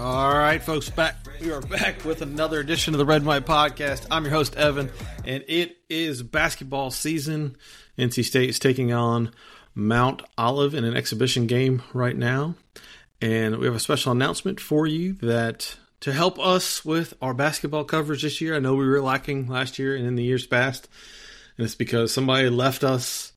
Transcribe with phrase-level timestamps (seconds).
[0.00, 1.16] All right, folks, back.
[1.42, 4.06] We are back with another edition of the Red White Podcast.
[4.10, 4.90] I'm your host Evan,
[5.26, 7.58] and it is basketball season.
[7.98, 9.30] NC State is taking on
[9.74, 12.54] Mount Olive in an exhibition game right now,
[13.20, 17.84] and we have a special announcement for you that to help us with our basketball
[17.84, 18.56] coverage this year.
[18.56, 20.88] I know we were lacking last year and in the years past,
[21.58, 23.34] and it's because somebody left us,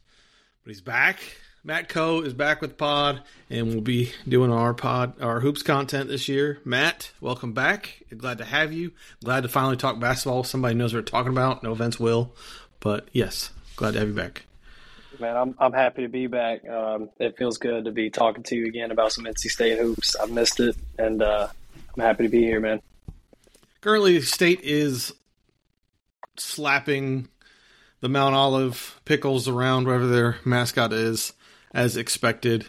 [0.64, 1.20] but he's back
[1.66, 6.10] Matt Coe is back with Pod, and we'll be doing our pod, our hoops content
[6.10, 6.60] this year.
[6.66, 8.04] Matt, welcome back.
[8.18, 8.92] Glad to have you.
[9.24, 10.40] Glad to finally talk basketball.
[10.40, 11.64] With Somebody knows what we're talking about.
[11.64, 12.36] No offense, Will,
[12.82, 14.44] but yes, glad to have you back.
[15.22, 16.68] Man, I'm I'm happy to be back.
[16.68, 20.18] Um, it feels good to be talking to you again about some NC State hoops.
[20.18, 21.48] I've missed it, and uh,
[21.96, 22.82] I'm happy to be here, man.
[23.80, 25.14] Currently, State is
[26.36, 27.30] slapping
[28.02, 31.32] the Mount Olive pickles around wherever their mascot is
[31.74, 32.68] as expected.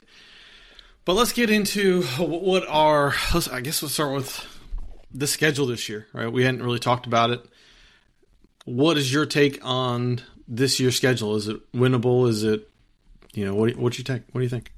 [1.05, 3.15] But let's get into what our.
[3.53, 4.47] I guess we'll start with
[5.13, 6.07] the schedule this year.
[6.13, 7.45] Right, we hadn't really talked about it.
[8.65, 11.37] What is your take on this year's schedule?
[11.37, 12.29] Is it winnable?
[12.29, 12.69] Is it,
[13.35, 14.25] you know, what what you think?
[14.33, 14.73] What do you think?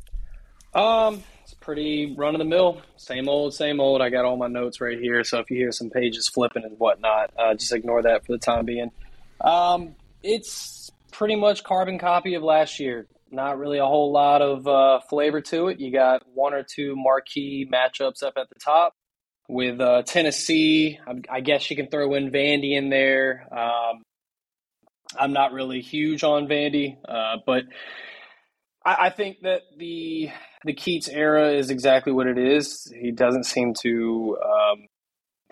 [0.75, 4.03] Um, it's pretty run of the mill, same old, same old.
[4.03, 6.77] I got all my notes right here, so if you hear some pages flipping and
[6.79, 8.91] whatnot, uh, just ignore that for the time being.
[9.41, 14.67] Um, it's pretty much carbon copy of last year not really a whole lot of
[14.67, 15.81] uh, flavor to it.
[15.81, 18.95] You got one or two marquee matchups up at the top
[19.49, 20.99] with uh, Tennessee.
[21.07, 23.47] I, I, guess you can throw in Vandy in there.
[23.53, 24.03] Um,
[25.19, 27.65] I'm not really huge on Vandy, uh, but
[28.85, 30.31] I, I, think that the
[30.65, 32.93] the Keatts era is exactly what it is.
[33.01, 34.87] He doesn't seem to um,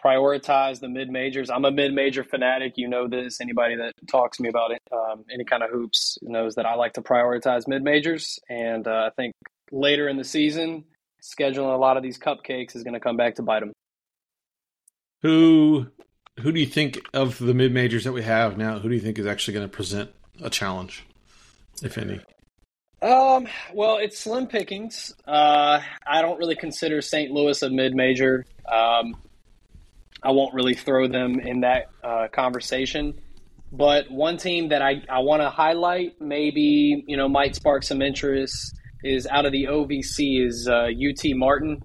[0.05, 1.51] prioritize the mid majors.
[1.51, 2.75] I'm a mid major fanatic.
[2.77, 3.41] You know this.
[3.41, 6.75] Anybody that talks to me about it, um, any kind of hoops knows that I
[6.75, 8.39] like to prioritize mid majors.
[8.49, 9.35] And uh, I think
[9.71, 10.85] later in the season,
[11.23, 13.73] scheduling a lot of these cupcakes is going to come back to bite them.
[15.23, 15.87] Who
[16.41, 18.79] who do you think of the mid majors that we have now?
[18.79, 20.11] Who do you think is actually going to present
[20.43, 21.05] a challenge,
[21.83, 22.21] if any?
[23.01, 25.15] Um, well, it's slim pickings.
[25.27, 27.31] Uh, I don't really consider St.
[27.31, 28.45] Louis a mid major.
[28.71, 29.17] Um,
[30.25, 33.21] I won't really throw them in that uh, conversation.
[33.71, 38.01] But one team that I, I want to highlight, maybe you know might spark some
[38.01, 41.83] interest, is out of the OVC is uh, UT Martin.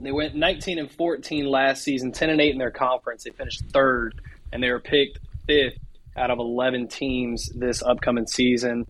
[0.00, 3.24] They went 19 and 14 last season, 10 and 8 in their conference.
[3.24, 4.20] They finished third,
[4.52, 5.78] and they were picked fifth
[6.16, 8.86] out of 11 teams this upcoming season.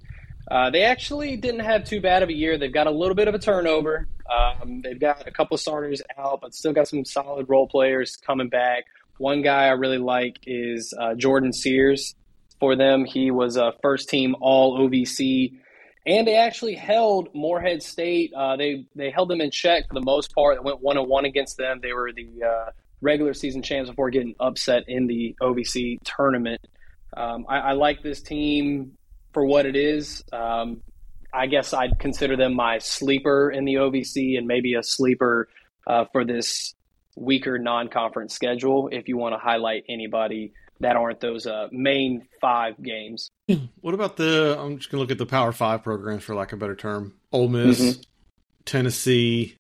[0.51, 2.59] Uh, they actually didn't have too bad of a year.
[2.59, 4.09] They've got a little bit of a turnover.
[4.31, 8.49] Um, they've got a couple starters out, but still got some solid role players coming
[8.49, 8.85] back.
[9.19, 12.15] One guy I really like is uh, Jordan Sears
[12.59, 13.05] for them.
[13.05, 15.59] He was a first team All OVC,
[16.07, 18.33] and they actually held Morehead State.
[18.35, 20.57] Uh, they they held them in check for the most part.
[20.57, 21.81] They went one on one against them.
[21.83, 22.71] They were the uh,
[23.01, 26.61] regular season champs before getting upset in the OVC tournament.
[27.15, 28.97] Um, I, I, like this team
[29.33, 30.25] for what it is.
[30.33, 30.83] Um,
[31.33, 35.49] I guess I'd consider them my sleeper in the OVC and maybe a sleeper
[35.87, 36.75] uh, for this
[37.17, 38.89] weaker non-conference schedule.
[38.93, 43.31] If you want to highlight anybody that aren't those uh, main five games.
[43.81, 44.57] What about the?
[44.59, 47.15] I'm just gonna look at the Power Five programs for lack of a better term.
[47.33, 48.01] Ole Miss, mm-hmm.
[48.65, 49.57] Tennessee,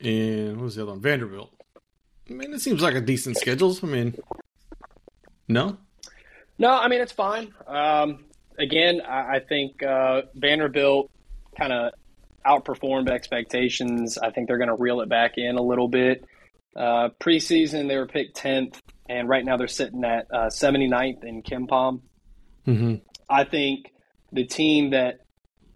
[0.00, 1.00] and what was the other one?
[1.00, 1.52] Vanderbilt.
[2.28, 3.76] I mean, it seems like a decent schedule.
[3.82, 4.14] I mean,
[5.48, 5.76] no.
[6.58, 7.52] No, I mean it's fine.
[7.66, 8.24] Um,
[8.60, 11.10] again, I, I think uh, Vanderbilt
[11.58, 11.92] kind of
[12.46, 14.18] outperformed expectations.
[14.18, 16.24] I think they're going to reel it back in a little bit.
[16.76, 18.78] Uh, preseason, they were picked 10th,
[19.08, 22.00] and right now they're sitting at uh, 79th in KenPom.
[22.66, 22.94] Mm-hmm.
[23.28, 23.92] I think
[24.32, 25.20] the team that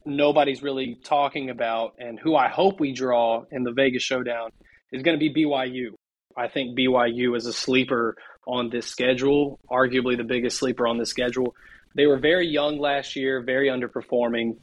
[0.06, 4.50] nobody's really talking about and who I hope we draw in the Vegas showdown
[4.93, 5.94] is going to be BYU.
[6.37, 11.06] I think BYU is a sleeper on this schedule, arguably the biggest sleeper on the
[11.06, 11.55] schedule.
[11.94, 14.56] They were very young last year, very underperforming.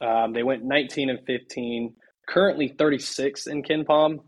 [0.00, 1.94] Um, they went 19 and 15,
[2.26, 4.20] currently 36 in KenPom.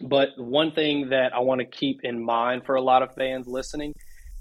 [0.00, 3.46] But one thing that I want to keep in mind for a lot of fans
[3.46, 3.94] listening,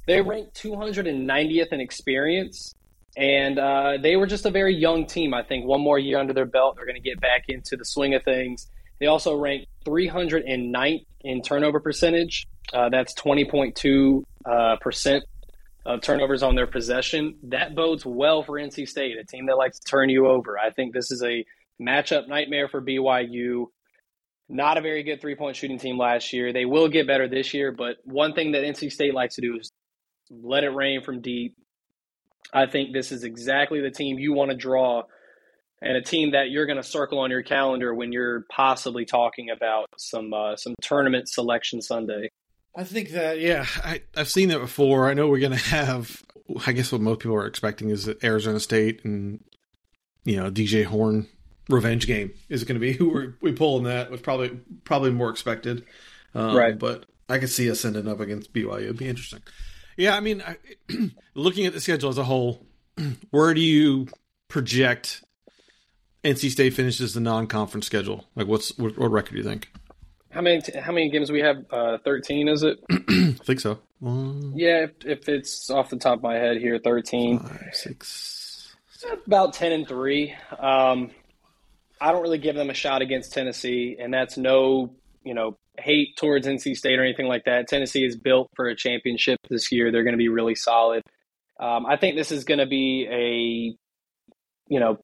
[0.08, 2.74] they ranked 290th in experience,
[3.16, 5.34] and uh, they were just a very young team.
[5.34, 7.86] I think one more year under their belt, they're going to get back into the
[7.86, 8.68] swing of things.
[9.00, 12.48] They also ranked 309th in turnover percentage.
[12.74, 15.24] Uh, that's 20.2 uh, percent
[15.86, 17.38] of turnovers on their possession.
[17.44, 20.58] That bodes well for NC State, a team that likes to turn you over.
[20.58, 21.46] I think this is a
[21.82, 23.66] matchup nightmare for BYU.
[24.50, 26.54] Not a very good three point shooting team last year.
[26.54, 29.58] They will get better this year, but one thing that NC State likes to do
[29.60, 29.72] is
[30.30, 31.56] let it rain from deep.
[32.54, 35.04] I think this is exactly the team you want to draw
[35.84, 39.50] and a team that you're going to circle on your calendar when you're possibly talking
[39.50, 42.30] about some uh, some tournament selection Sunday.
[42.76, 45.10] I think that yeah, I, I've seen that before.
[45.10, 46.24] I know we're going to have.
[46.66, 49.44] I guess what most people are expecting is that Arizona State and
[50.24, 51.28] you know DJ Horne
[51.70, 54.50] revenge game is going to be who we're, we pull in that was probably
[54.84, 55.86] probably more expected,
[56.34, 56.78] um, right?
[56.78, 58.84] But I could see us ending up against BYU.
[58.84, 59.42] It'd be interesting.
[59.96, 60.58] Yeah, I mean, I,
[61.36, 62.66] looking at the schedule as a whole,
[63.30, 64.08] where do you
[64.48, 65.24] project
[66.24, 68.26] NC State finishes the non-conference schedule?
[68.36, 69.72] Like, what's what, what record do you think?
[70.34, 71.58] How many how many games we have?
[71.70, 72.80] Uh, thirteen, is it?
[72.92, 73.80] I think so.
[74.00, 77.40] One, yeah, if, if, it's off the top of my head here, thirteen.
[77.40, 78.76] Five, six,
[79.26, 80.34] about ten and three.
[80.58, 81.12] Um,
[82.02, 86.18] I don't really give them a shot against Tennessee, and that's no you know hate
[86.18, 87.68] towards NC State or anything like that.
[87.68, 89.92] Tennessee is built for a championship this year.
[89.92, 91.04] They're going to be really solid.
[91.60, 94.98] Um, I think this is going to be a you know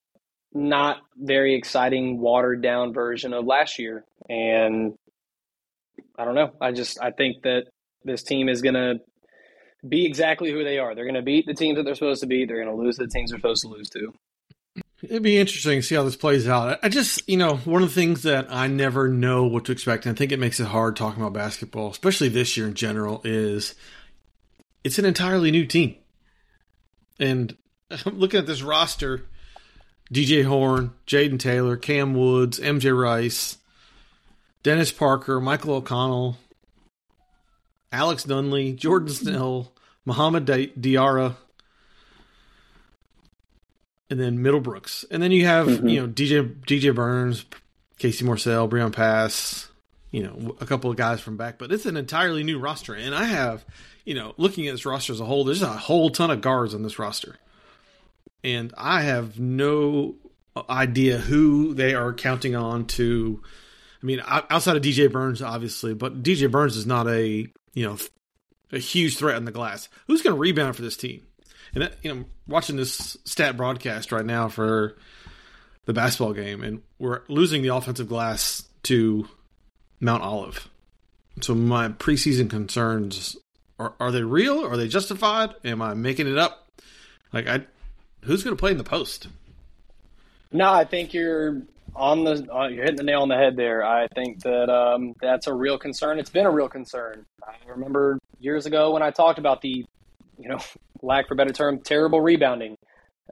[0.53, 4.03] not very exciting, watered down version of last year.
[4.27, 4.95] And
[6.17, 6.51] I don't know.
[6.59, 7.65] I just I think that
[8.03, 8.99] this team is going to
[9.87, 10.95] be exactly who they are.
[10.95, 12.47] They're going to beat the teams that they're supposed to beat.
[12.47, 14.13] They're going to lose the teams they're supposed to lose to.
[15.01, 16.77] It'd be interesting to see how this plays out.
[16.83, 20.05] I just, you know, one of the things that I never know what to expect,
[20.05, 23.21] and I think it makes it hard talking about basketball, especially this year in general,
[23.23, 23.75] is
[24.83, 25.95] it's an entirely new team.
[27.17, 27.55] And
[27.89, 29.25] I'm looking at this roster
[30.13, 33.58] DJ Horne, Jayden Taylor, Kam Woods, MJ Rice,
[34.63, 36.37] Dennis Parker, Michael O'Connell,
[37.91, 39.71] Alex Dunley, Jordan Snell,
[40.05, 41.35] Mohamed Diarra,
[44.09, 45.05] and then Middlebrooks.
[45.09, 45.87] And then you have, mm-hmm.
[45.87, 47.45] you know, DJ DJ Burns,
[47.97, 49.69] Casey Morsell, Breon Pass,
[50.11, 52.95] you know, a couple of guys from back, but it's an entirely new roster.
[52.95, 53.65] And I have,
[54.05, 56.73] you know, looking at this roster as a whole, there's a whole ton of guards
[56.73, 57.37] on this roster
[58.43, 60.15] and I have no
[60.69, 63.41] idea who they are counting on to.
[64.01, 67.97] I mean, outside of DJ Burns, obviously, but DJ Burns is not a you know
[68.71, 69.89] a huge threat in the glass.
[70.07, 71.25] Who's going to rebound for this team?
[71.73, 74.95] And that, you know, watching this stat broadcast right now for
[75.85, 79.27] the basketball game, and we're losing the offensive glass to
[79.99, 80.69] Mount Olive.
[81.41, 83.37] So my preseason concerns
[83.77, 84.65] are: are they real?
[84.65, 85.53] Are they justified?
[85.63, 86.71] Am I making it up?
[87.33, 87.65] Like I
[88.23, 89.27] who's going to play in the post?
[90.51, 91.61] No, I think you're
[91.95, 93.83] on the uh, you're hitting the nail on the head there.
[93.83, 96.19] I think that um, that's a real concern.
[96.19, 97.25] It's been a real concern.
[97.43, 99.85] I remember years ago when I talked about the,
[100.37, 100.59] you know,
[101.01, 102.77] lack for better term, terrible rebounding.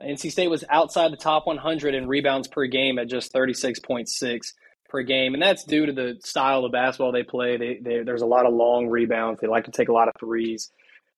[0.02, 4.52] NC State was outside the top 100 in rebounds per game at just 36.6
[4.88, 7.56] per game, and that's due to the style of basketball they play.
[7.56, 9.40] They, they, there's a lot of long rebounds.
[9.40, 10.70] They like to take a lot of threes.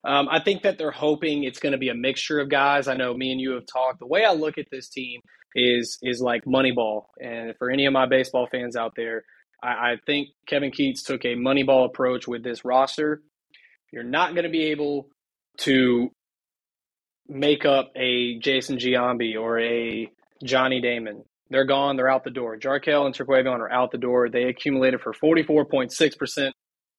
[0.03, 2.89] Um, I think that they're hoping it's going to be a mixture of guys.
[2.89, 3.99] I know me and you have talked.
[3.99, 5.21] The way I look at this team
[5.55, 9.25] is is like Moneyball, and for any of my baseball fans out there,
[9.63, 13.23] I, I think Kevin Keatts took a Moneyball approach with this roster.
[13.93, 15.09] You're not going to be able
[15.59, 16.11] to
[17.29, 20.09] make up a Jason Giambi or a
[20.45, 21.25] Johnny Damon.
[21.51, 21.97] They're gone.
[21.97, 22.57] They're out the door.
[22.57, 24.29] Jarkel and Terquavion are out the door.
[24.29, 26.53] They accumulated for 44.6%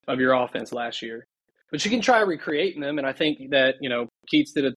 [0.09, 1.25] of your offense last year
[1.71, 2.97] but you can try recreating them.
[2.97, 4.73] And I think that you know Keatts did a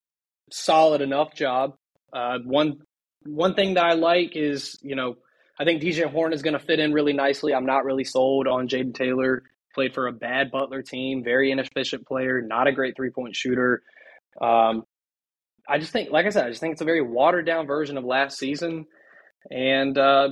[0.50, 1.75] solid enough job.
[2.12, 2.79] Uh, one
[3.25, 5.17] one thing that I like is you know
[5.59, 7.55] I think DJ Horne is going to fit in really nicely.
[7.55, 9.43] I'm not really sold on Jayden Taylor.
[9.75, 13.83] Played for a bad Butler team, very inefficient player, not a great three point shooter.
[14.40, 14.85] Um,
[15.69, 17.97] I just think, like I said, I just think it's a very watered down version
[17.97, 18.87] of last season.
[19.50, 20.28] And uh,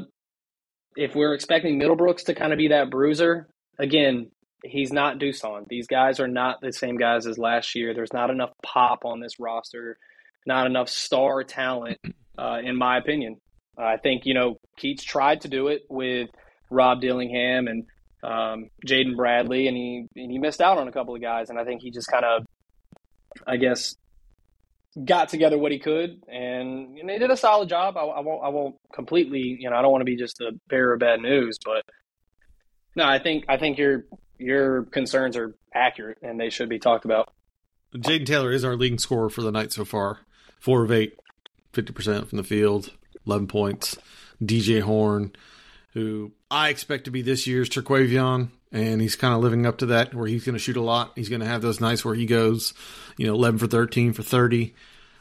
[0.96, 4.30] if we're expecting Middlebrooks to kind of be that bruiser, again,
[4.64, 5.66] he's not Dusan.
[5.68, 7.94] These guys are not the same guys as last year.
[7.94, 9.99] There's not enough pop on this roster,
[10.46, 11.99] not enough star talent,
[12.38, 13.36] uh, in my opinion.
[13.78, 16.28] Uh, I think you know Keatts tried to do it with
[16.70, 17.84] Rob Dillingham and
[18.22, 21.50] um, Jaden Bradley, and he and he missed out on a couple of guys.
[21.50, 22.46] And I think he just kind of,
[23.46, 23.96] I guess,
[25.04, 27.96] got together what he could, and know, he did a solid job.
[27.96, 30.52] I, I won't I won't completely you know I don't want to be just a
[30.68, 31.84] bearer of bad news, but
[32.94, 34.04] no, I think I think you're
[34.38, 37.32] your concerns are accurate and they should be talked about.
[37.94, 40.20] Jayden Taylor is our leading scorer for the night so far.
[40.60, 41.18] Four of eight,
[41.72, 42.90] 50% from the field,
[43.26, 43.96] 11 points.
[44.42, 45.32] DJ Horne,
[45.92, 49.86] who I expect to be this year's Terquavion, and he's kind of living up to
[49.86, 51.12] that where he's going to shoot a lot.
[51.14, 52.74] He's going to have those nights where he goes,
[53.16, 54.74] you know, 11 for 13 for 30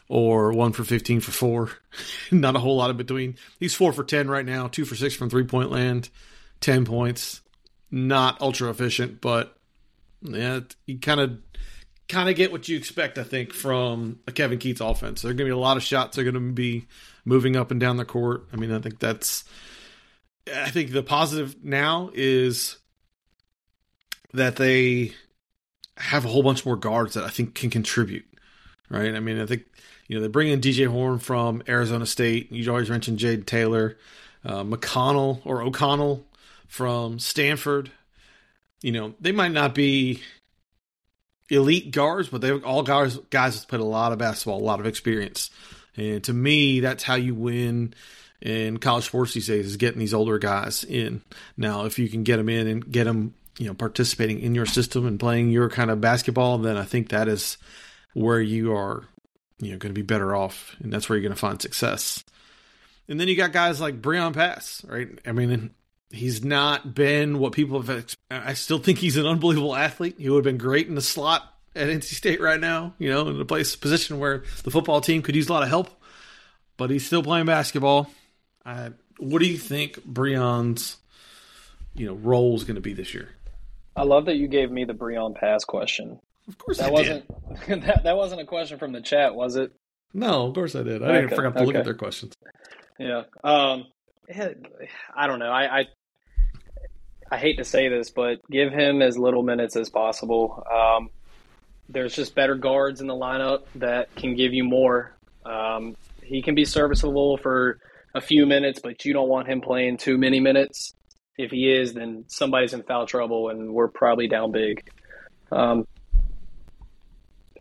[0.08, 1.70] or 1 for 15 for 4.
[2.32, 3.36] Not a whole lot in between.
[3.60, 6.08] He's 4 for 10 right now, 2 for 6 from three point land,
[6.60, 7.42] 10 points
[7.92, 9.56] not ultra efficient, but
[10.22, 11.38] yeah, he kind of
[12.12, 15.22] kind of get what you expect, I think, from a Kevin Keatts offense.
[15.22, 16.14] There are going to be a lot of shots.
[16.14, 16.86] They're going to be
[17.24, 18.44] moving up and down the court.
[18.52, 19.44] I mean, I think that's.
[20.54, 22.76] I think the positive now is
[24.34, 25.12] that they
[25.96, 28.26] have a whole bunch more guards that I think can contribute.
[28.90, 29.14] Right?
[29.14, 29.64] I mean, I think
[30.06, 32.52] you know they bring in DJ Horne from Arizona State.
[32.52, 33.96] You always mentioned Jade Taylor,
[34.44, 36.26] uh, McConnell or O'Connell
[36.66, 37.90] from Stanford.
[38.82, 40.20] You know, they might not be
[41.52, 44.80] elite guards, but they've all guys guys have played a lot of basketball, a lot
[44.80, 45.50] of experience.
[45.96, 47.94] And to me, that's how you win
[48.40, 51.22] in college sports these days is getting these older guys in.
[51.56, 54.66] Now, if you can get them in and get them, you know, participating in your
[54.66, 57.58] system and playing your kind of basketball, then I think that is
[58.14, 59.04] where you are,
[59.60, 62.24] you know, going to be better off, and that's where you're going to find success.
[63.08, 65.08] And then you got guys like Breon Pass, right?
[65.26, 65.74] I mean,
[66.12, 68.16] he's not been what people have.
[68.30, 70.16] I still think he's an unbelievable athlete.
[70.18, 73.28] He would have been great in the slot at NC State right now, you know,
[73.28, 75.88] in a place position where the football team could use a lot of help.
[76.76, 78.10] But he's still playing basketball.
[78.64, 80.96] Uh, what do you think Breon's,
[81.94, 83.30] you know, role is going to be this year?
[83.94, 86.18] I love that you gave me the Breon pass question.
[86.48, 87.24] Of course, that I wasn't
[87.68, 89.72] that, that wasn't a question from the chat, was it?
[90.14, 91.02] No, of course I did.
[91.02, 91.66] I okay, didn't forget to okay.
[91.66, 92.34] look at their questions.
[92.98, 93.22] Yeah.
[93.44, 93.86] Um,
[95.14, 95.50] I don't know.
[95.50, 95.86] I, I
[97.32, 100.62] I hate to say this, but give him as little minutes as possible.
[100.70, 101.08] Um,
[101.88, 105.16] there's just better guards in the lineup that can give you more.
[105.46, 107.78] Um, he can be serviceable for
[108.14, 110.92] a few minutes, but you don't want him playing too many minutes.
[111.38, 114.86] If he is, then somebody's in foul trouble, and we're probably down big.
[115.50, 115.86] Um,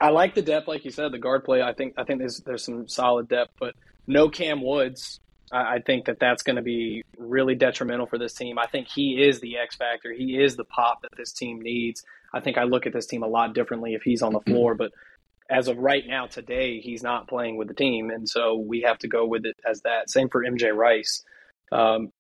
[0.02, 1.62] I like the depth, like you said, the guard play.
[1.62, 3.76] I think I think there's there's some solid depth, but
[4.06, 5.22] no Kam Woods.
[5.52, 8.58] I, think that that's going to be really detrimental for this team.
[8.58, 10.14] I think he is the X factor.
[10.14, 12.04] He is the pop that this team needs.
[12.34, 14.52] I think I look at this team a lot differently if he's on the mm-hmm.
[14.52, 14.92] floor, but
[15.50, 18.10] as of right now, today, he's not playing with the team.
[18.10, 20.10] And so we have to go with it as that.
[20.10, 21.24] Same for MJ Rice.
[21.72, 22.14] Um,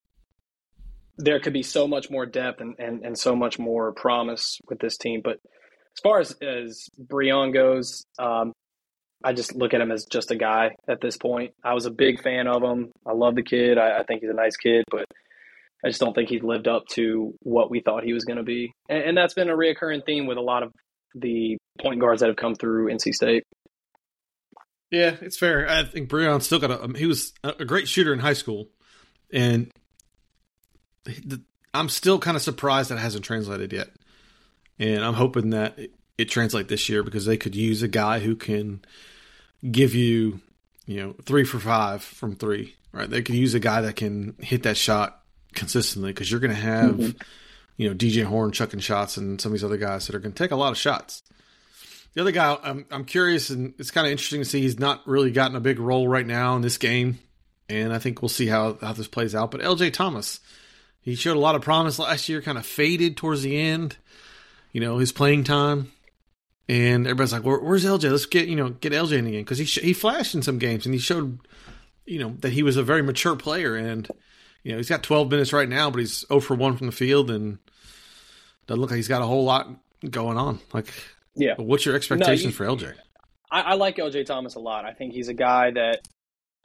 [1.17, 4.79] there could be so much more depth and, and, and so much more promise with
[4.79, 5.21] this team.
[5.23, 5.39] But
[5.95, 8.53] as far as, as Breon goes, um,
[9.23, 11.53] I just look at him as just a guy at this point.
[11.63, 12.91] I was a big fan of him.
[13.05, 13.77] I love the kid.
[13.77, 15.05] I, I think he's a nice kid, but
[15.83, 18.43] I just don't think he's lived up to what we thought he was going to
[18.43, 18.73] be.
[18.89, 20.71] And, and, that's been a reoccurring theme with a lot of
[21.15, 23.43] the point guards that have come through NC State.
[24.91, 25.67] Yeah, it's fair.
[25.69, 26.83] I think Breon still got a.
[26.83, 28.67] Um, he was a great shooter in high school,
[29.31, 29.71] and
[31.73, 33.89] I'm still kind of surprised that it hasn't translated yet.
[34.77, 35.79] And I'm hoping that
[36.21, 38.83] it translates this year because they could use a guy who can
[39.69, 40.39] give you,
[40.85, 42.75] you know, three for five from three.
[42.93, 43.09] Right?
[43.09, 45.21] They could use a guy that can hit that shot
[45.53, 47.17] consistently because you're going to have, mm-hmm.
[47.77, 50.33] you know, DJ Horne chucking shots and some of these other guys that are going
[50.33, 51.23] to take a lot of shots.
[52.13, 55.07] The other guy, I'm, I'm curious, and it's kind of interesting to see he's not
[55.07, 57.19] really gotten a big role right now in this game,
[57.69, 59.51] and I think we'll see how, how this plays out.
[59.51, 60.41] But LJ Thomas,
[61.01, 63.95] he showed a lot of promise last year, kind of faded towards the end,
[64.73, 65.93] you know, his playing time.
[66.71, 68.09] And everybody's like, Where, "Where's LJ?
[68.09, 70.57] Let's get you know get LJ in again because he sh- he flashed in some
[70.57, 71.39] games and he showed
[72.05, 74.09] you know that he was a very mature player and
[74.63, 76.93] you know, he's got 12 minutes right now, but he's 0 for 1 from the
[76.93, 77.57] field and
[78.67, 79.69] doesn't look like he's got a whole lot
[80.07, 80.59] going on.
[80.73, 80.93] Like,
[81.35, 81.55] yeah.
[81.57, 82.93] What's your expectations no, you, for LJ?
[83.51, 84.85] I, I like LJ Thomas a lot.
[84.85, 86.07] I think he's a guy that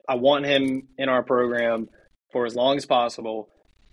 [0.08, 1.88] I want him in our program
[2.32, 3.48] for as long as possible.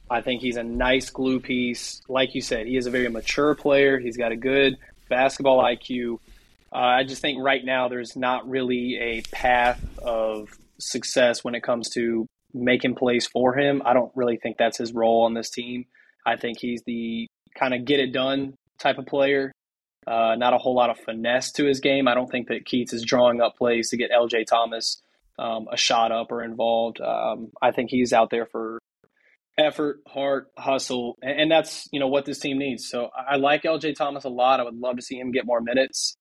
[0.09, 2.01] I think he's a nice glue piece.
[2.09, 3.99] Like you said, he is a very mature player.
[3.99, 4.77] He's got a good
[5.09, 6.19] basketball IQ.
[6.73, 11.63] Uh, I just think right now there's not really a path of success when it
[11.63, 13.81] comes to making plays for him.
[13.85, 15.85] I don't really think that's his role on this team.
[16.25, 19.51] I think he's the kind of get it done type of player.
[20.05, 22.07] Uh, not a whole lot of finesse to his game.
[22.07, 25.01] I don't think that Keatts is drawing up plays to get LJ Thomas
[25.39, 26.99] um, a shot up or involved.
[26.99, 28.79] Um, I think he's out there for
[29.57, 32.89] effort, heart, hustle, and, that's you know what this team needs.
[32.89, 34.59] So I like LJ Thomas a lot.
[34.59, 36.15] I would love to see him get more minutes.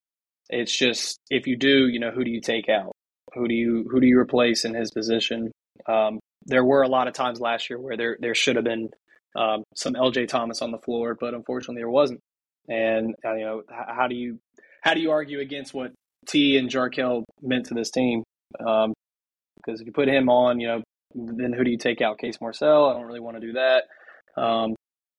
[0.49, 2.91] It's just if you do, you know, who do you take out?
[3.33, 5.51] Who do you who do you replace in his position?
[5.87, 8.89] Um, there were a lot of times last year where there there should have been
[9.35, 12.19] um, some LJ Thomas on the floor, but unfortunately there wasn't.
[12.67, 14.39] And uh, you know, how do you
[14.81, 15.91] how do you argue against what
[16.27, 18.23] T and Jarkel meant to this team?
[18.57, 18.93] Because um,
[19.65, 22.17] if you put him on, you know, then who do you take out?
[22.17, 22.89] Casey Morsell.
[22.89, 23.83] I don't really want to do that.
[24.41, 24.75] Um,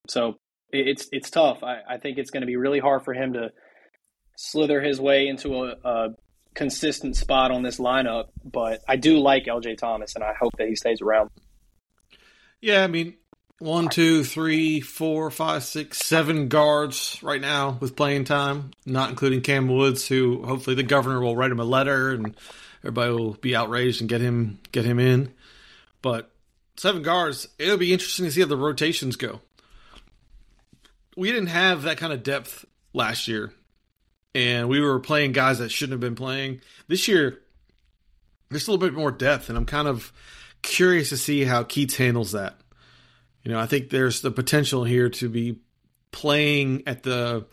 [0.08, 0.36] so
[0.70, 1.62] it's it's tough.
[1.62, 3.50] I, I think it's going to be really hard for him to
[4.36, 6.08] slither his way into a, a
[6.54, 10.68] consistent spot on this lineup, but I do like LJ Thomas, and I hope that
[10.68, 11.30] he stays around.
[12.60, 13.14] Yeah, I mean,
[13.58, 19.42] one, two, three, four, five, six, seven guards right now with playing time, not including
[19.42, 22.36] Kam Woods, who hopefully the governor will write him a letter and
[22.80, 25.32] everybody will be outraged and get him get him in.
[26.04, 26.30] But
[26.76, 29.40] seven guards, it'll be interesting to see how the rotations go.
[31.16, 33.54] We didn't have that kind of depth last year,
[34.34, 36.60] and we were playing guys that shouldn't have been playing.
[36.88, 37.40] This year,
[38.50, 40.12] there's a little bit more depth, and I'm kind of
[40.60, 42.60] curious to see how Keatts handles that.
[43.42, 45.60] You know, I think there's the potential here to be
[46.12, 47.46] playing at the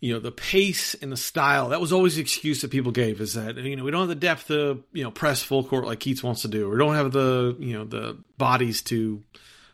[0.00, 3.20] you know the pace and the style that was always the excuse that people gave
[3.20, 5.86] is that you know we don't have the depth to you know press full court
[5.86, 6.70] like keatts wants to do.
[6.70, 9.22] Or don't have the you know the bodies to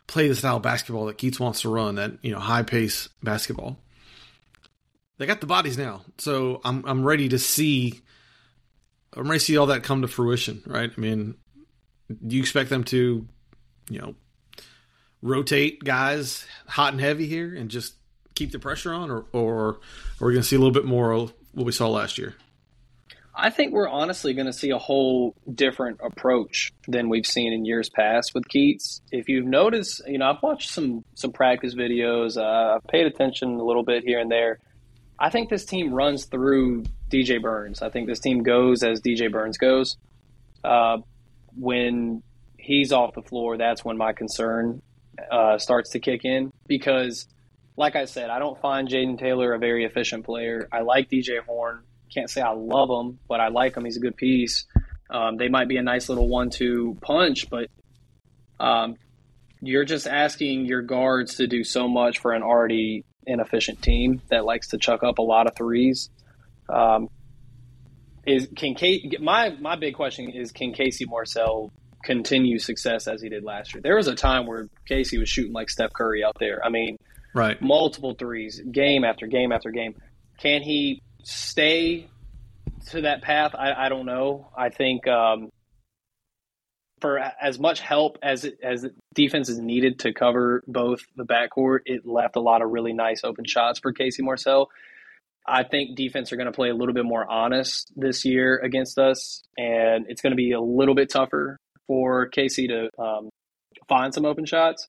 [0.07, 3.09] play the style of basketball that keatts wants to run that you know high pace
[3.21, 3.77] basketball.
[5.17, 6.01] They got the bodies now.
[6.17, 8.01] So I'm I'm ready to see
[9.15, 10.91] I'm ready to see all that come to fruition right?
[10.95, 11.35] I mean
[12.25, 13.27] do you expect them to
[13.89, 14.15] you know
[15.21, 17.95] rotate guys hot and heavy here and just
[18.35, 19.79] keep the pressure on, or, or
[20.21, 22.35] are we going to see a little bit more of what we saw last year?
[23.35, 27.65] I think we're honestly going to see a whole different approach than we've seen in
[27.65, 29.01] years past with Keatts.
[29.11, 32.37] If you've noticed, you know, I've watched some some practice videos.
[32.37, 34.59] Uh, I've paid attention a little bit here and there.
[35.17, 37.81] I think this team runs through DJ Burns.
[37.81, 39.97] I think this team goes as DJ Burns goes.
[40.63, 40.97] Uh,
[41.57, 42.21] when
[42.57, 44.81] he's off the floor, that's when my concern
[45.31, 47.27] uh, starts to kick in because
[47.75, 50.67] like I said, I don't find Jayden Taylor a very efficient player.
[50.71, 51.83] I like DJ Horne.
[52.13, 53.85] Can't say I love him, but I like him.
[53.85, 54.65] He's a good piece.
[55.09, 57.69] Um, they might be a nice little one-two punch, but
[58.59, 58.95] um,
[59.61, 64.45] you're just asking your guards to do so much for an already inefficient team that
[64.45, 66.09] likes to chuck up a lot of threes.
[66.69, 67.09] Um,
[68.25, 71.71] is can K, my my big question is can Casey Morsell
[72.03, 73.81] continue success as he did last year?
[73.81, 76.61] There was a time where Casey was shooting like Steph Curry out there.
[76.63, 76.97] I mean,
[77.33, 77.61] right?
[77.61, 79.95] Multiple threes, game after game after game.
[80.39, 82.07] Can he stay
[82.89, 83.55] to that path?
[83.55, 84.49] I, I don't know.
[84.57, 85.49] I think um,
[87.01, 91.79] for as much help as it, as defense is needed to cover both the backcourt,
[91.85, 94.67] it left a lot of really nice open shots for Casey Morsell.
[95.45, 98.97] I think defense are going to play a little bit more honest this year against
[98.97, 103.29] us, and it's going to be a little bit tougher for Casey to um,
[103.89, 104.87] find some open shots.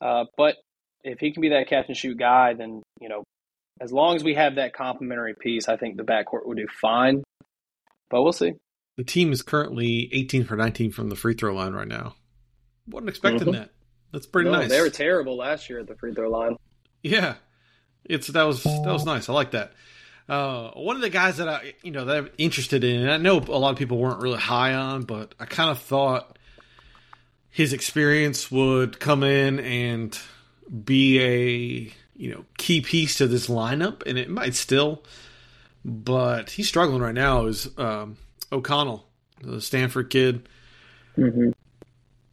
[0.00, 0.56] Uh, but
[1.04, 3.24] if he can be that catch and shoot guy, then you know,
[3.80, 7.22] as long as we have that complementary piece, I think the backcourt will do fine.
[8.10, 8.54] But we'll see.
[8.96, 12.16] The team is currently 18 for 19 from the free throw line right now.
[12.88, 13.52] Wasn't expecting mm-hmm.
[13.52, 13.70] that.
[14.12, 14.70] That's pretty no, nice.
[14.70, 16.56] They were terrible last year at the free throw line.
[17.02, 17.34] Yeah,
[18.04, 19.28] it's that was that was nice.
[19.28, 19.72] I like that.
[20.28, 23.18] Uh, one of the guys that I you know that I'm interested in, and I
[23.18, 26.38] know a lot of people weren't really high on, but I kind of thought
[27.50, 30.18] his experience would come in and
[30.84, 35.02] be a you know key piece to this lineup, and it might still,
[35.84, 37.46] but he's struggling right now.
[37.46, 38.16] Is um,
[38.52, 39.06] O'Connell,
[39.40, 40.48] the Stanford kid?
[41.16, 41.50] Mm-hmm.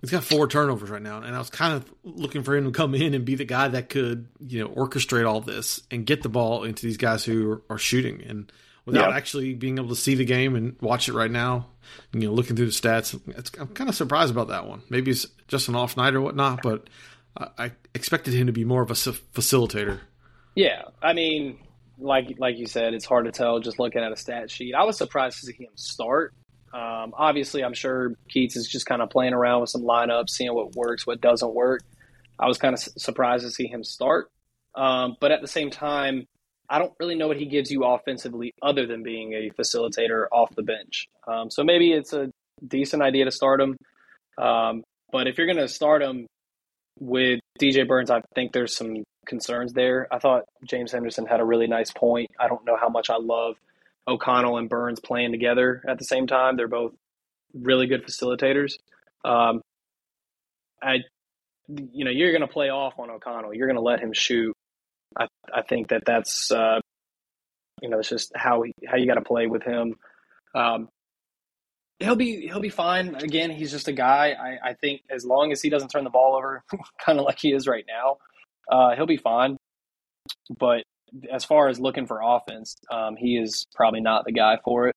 [0.02, 2.72] He's got four turnovers right now, and I was kind of looking for him to
[2.72, 6.22] come in and be the guy that could you know orchestrate all this and get
[6.22, 8.52] the ball into these guys who are, shooting and
[8.86, 11.66] without actually being able to see the game and watch it right now.
[12.14, 13.20] You know, looking through the stats,
[13.60, 14.84] I'm kind of surprised about that one.
[14.90, 16.88] Maybe it's just an off night or whatnot, but
[17.38, 20.00] I expected him to be more of a facilitator.
[20.56, 21.60] Yeah, I mean,
[21.98, 24.74] like like you said, it's hard to tell just looking at a stat sheet.
[24.74, 26.34] I was surprised to see him start.
[26.74, 30.54] Um, obviously, I'm sure Keatts is just kind of playing around with some lineups, seeing
[30.54, 31.82] what works, what doesn't work.
[32.40, 34.30] I was kind of surprised to see him start,
[34.76, 36.28] um, but at the same time,
[36.70, 40.54] I don't really know what he gives you offensively other than being a facilitator off
[40.56, 41.08] the bench.
[41.28, 42.30] Um, so maybe it's a
[42.66, 43.78] decent idea to start him.
[44.38, 46.28] Um, but if you're going to start him,
[47.00, 50.08] with DJ Burns, I think there's some concerns there.
[50.12, 52.30] I thought James Henderson had a really nice point.
[52.40, 53.56] I don't know how much I love
[54.08, 56.56] O'Connell and Burns playing together at the same time.
[56.56, 56.94] They're both
[57.54, 58.74] really good facilitators.
[59.24, 59.62] Um,
[60.82, 61.00] I,
[61.68, 63.54] you know, you're going to play off on O'Connell.
[63.54, 64.54] You're going to let him shoot.
[65.18, 66.80] I, I think that that's, uh,
[67.82, 69.96] you know, it's just how he, how you got to play with him.
[70.54, 70.90] Um,
[72.00, 73.16] he'll be he'll be fine.
[73.16, 74.34] Again, he's just a guy.
[74.34, 76.64] I, I think as long as he doesn't turn the ball over,
[77.06, 78.18] kind of like he is right now,
[78.72, 79.58] uh, he'll be fine.
[80.58, 80.84] But
[81.32, 84.96] as far as looking for offense, um, he is probably not the guy for it.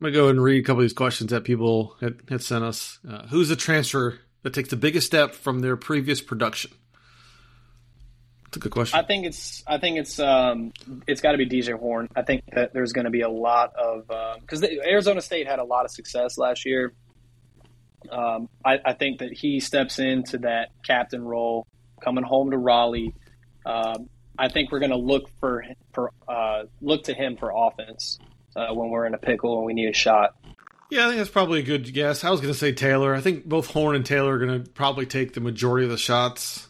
[0.00, 2.64] I'm gonna go and read a couple of these questions that people had, had sent
[2.64, 3.00] us.
[3.08, 6.70] Uh, who's the transfer that takes the biggest step from their previous production?
[8.48, 8.98] That's a good question.
[8.98, 10.72] I think it's I think it's um,
[11.06, 12.08] it's got to be DJ Horne.
[12.16, 14.08] I think that there's going to be a lot of
[14.40, 16.94] because um, Arizona State had a lot of success last year.
[18.10, 21.66] Um, I, I, think that he steps into that captain role,
[22.02, 23.12] coming home to Raleigh.
[23.66, 24.08] Um,
[24.38, 28.18] I think we're going to look for for uh, look to him for offense
[28.56, 30.36] uh, when we're in a pickle and we need a shot.
[30.90, 32.24] Yeah, I think that's probably a good guess.
[32.24, 33.14] I was going to say Taylor.
[33.14, 35.98] I think both Horne and Taylor are going to probably take the majority of the
[35.98, 36.67] shots,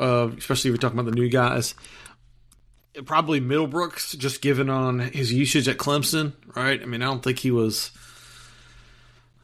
[0.00, 1.74] uh, especially if you're talking about the new guys.
[3.04, 6.82] Probably Middlebrooks, just given on his usage at Clemson, right?
[6.82, 7.92] I mean, I don't think he was.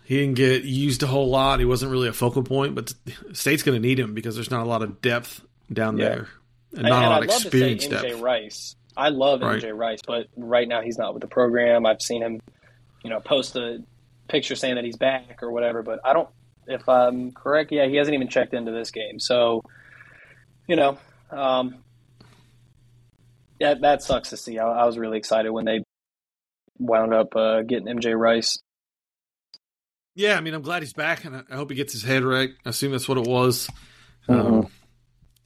[0.04, 1.58] He didn't get used a whole lot.
[1.58, 2.92] He wasn't really a focal point, but
[3.32, 6.08] State's going to need him because there's not a lot of depth down yeah.
[6.08, 6.28] there
[6.76, 8.04] and not and, a lot of experience depth.
[8.04, 8.76] MJ Rice.
[8.96, 9.62] I love right.
[9.62, 11.86] MJ Rice, but right now he's not with the program.
[11.86, 12.40] I've seen him,
[13.02, 13.82] you know, post a
[14.28, 16.28] picture saying that he's back or whatever, but I don't.
[16.68, 19.20] If I'm correct, yeah, he hasn't even checked into this game.
[19.20, 19.62] So,
[20.66, 20.98] you know,
[21.30, 21.76] um,
[23.58, 24.58] yeah, that sucks to see.
[24.58, 25.82] I, I, was really excited when they
[26.78, 28.58] wound up uh, getting MJ Rice.
[30.14, 32.50] Yeah, I mean, I'm glad he's back, and I hope he gets his head right.
[32.64, 33.68] I assume that's what it was.
[34.28, 34.54] Um, mm-hmm.
[34.54, 34.68] Um,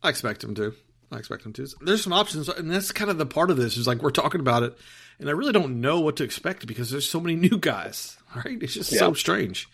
[0.03, 0.75] I expect him to.
[1.13, 1.67] I expect him to.
[1.81, 4.41] There's some options, and that's kind of the part of this is like we're talking
[4.41, 4.79] about it,
[5.19, 8.17] and I really don't know what to expect because there's so many new guys.
[8.33, 8.63] Right?
[8.63, 9.01] It's just yeah.
[9.01, 9.69] so strange.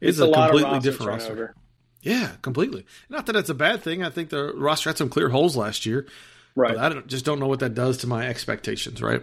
[0.00, 1.54] It's, it's a, a completely different roster.
[2.02, 2.84] Yeah, completely.
[3.08, 4.02] Not that it's a bad thing.
[4.02, 6.06] I think the roster had some clear holes last year.
[6.54, 6.76] Right.
[6.76, 9.00] I don't, just don't know what that does to my expectations.
[9.00, 9.22] Right.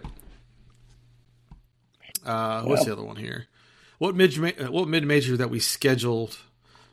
[2.24, 3.46] Uh, what's the other one here?
[3.98, 4.34] What mid
[4.70, 6.38] what mid major that we scheduled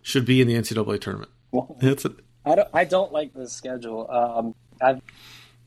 [0.01, 1.31] should be in the NCAA tournament?
[1.51, 2.11] Well, a,
[2.45, 4.09] I don't I don't like this schedule.
[4.09, 5.01] Um, I've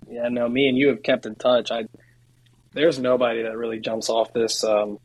[0.08, 1.70] yeah no me and you have kept in touch.
[1.70, 1.88] I
[2.72, 4.98] there's nobody that really jumps off this um,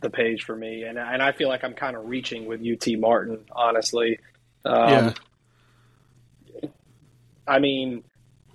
[0.00, 2.98] the page for me, and and I feel like I'm kind of reaching with UT
[2.98, 4.18] Martin, honestly.
[4.64, 5.14] Um,
[6.62, 6.68] yeah.
[7.46, 8.04] I mean,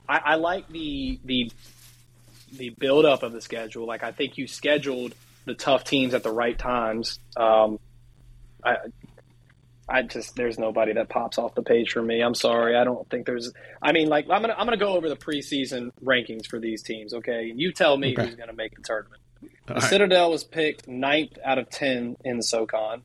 [0.07, 1.51] I, I like the the
[2.53, 3.87] the build up of the schedule.
[3.87, 7.19] Like I think you scheduled the tough teams at the right times.
[7.35, 7.79] Um,
[8.63, 8.77] I
[9.87, 12.21] I just there's nobody that pops off the page for me.
[12.21, 12.75] I'm sorry.
[12.75, 13.51] I don't think there's.
[13.81, 17.13] I mean, like I'm gonna I'm gonna go over the preseason rankings for these teams.
[17.13, 18.25] Okay, and you tell me okay.
[18.25, 19.21] who's gonna make the tournament.
[19.41, 19.83] All the right.
[19.83, 23.01] Citadel was picked ninth out of ten in the SoCon.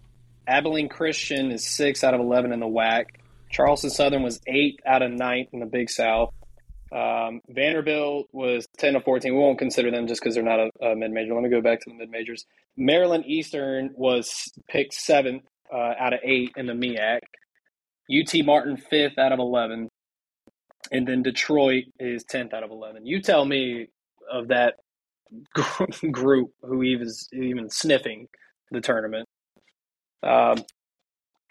[0.49, 3.05] Abilene Christian is six out of eleven in the WAC.
[3.51, 6.33] Charleston Southern was eight out of ninth in the Big South.
[6.91, 9.35] Um, Vanderbilt was 10 to 14.
[9.35, 11.35] We won't consider them just because they're not a, a mid major.
[11.35, 12.47] Let me go back to the mid majors.
[12.77, 17.21] Maryland Eastern was picked seventh uh, out of eight in the MEAC.
[18.11, 19.89] UT Martin fifth out of 11.
[20.91, 23.05] And then Detroit is 10th out of 11.
[23.05, 23.89] You tell me
[24.31, 24.75] of that
[26.11, 28.29] group who even, even sniffing
[28.71, 29.28] the tournament.
[30.23, 30.65] Um,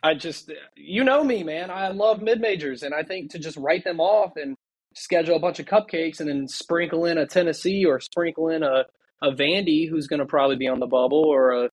[0.03, 1.71] I just, you know me, man.
[1.71, 4.55] I love mid majors, and I think to just write them off and
[4.93, 8.85] schedule a bunch of cupcakes and then sprinkle in a Tennessee or sprinkle in a,
[9.21, 11.69] a Vandy who's going to probably be on the bubble or a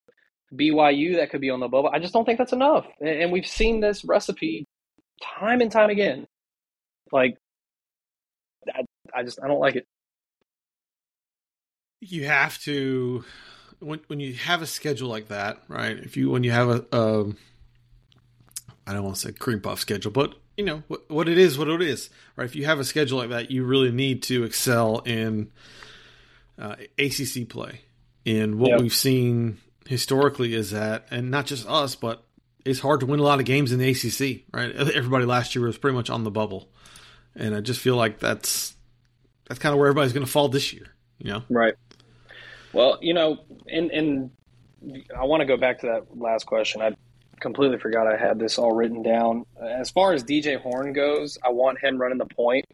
[0.53, 1.89] BYU that could be on the bubble.
[1.93, 2.85] I just don't think that's enough.
[3.01, 4.65] And we've seen this recipe
[5.39, 6.27] time and time again.
[7.11, 7.37] Like,
[8.67, 8.81] I,
[9.13, 9.85] I just, I don't like it.
[11.99, 13.23] You have to,
[13.79, 15.97] when, when you have a schedule like that, right?
[15.97, 17.37] If you, when you have a, um,
[18.87, 21.57] I don't want to say cream puff schedule, but you know what, what it is,
[21.57, 22.45] what it is, right?
[22.45, 25.51] If you have a schedule like that, you really need to excel in
[26.59, 27.81] uh, ACC play.
[28.25, 28.81] And what yep.
[28.81, 32.23] we've seen historically is that, and not just us, but
[32.63, 34.73] it's hard to win a lot of games in the ACC, right?
[34.75, 36.69] Everybody last year was pretty much on the bubble,
[37.35, 38.75] and I just feel like that's
[39.47, 40.87] that's kind of where everybody's going to fall this year,
[41.19, 41.43] you know?
[41.49, 41.75] Right.
[42.75, 44.31] Well, you know, and and
[45.17, 46.81] I want to go back to that last question.
[46.81, 46.91] I
[47.39, 49.45] completely forgot I had this all written down.
[49.61, 52.65] As far as DJ Horne goes, I want him running the point.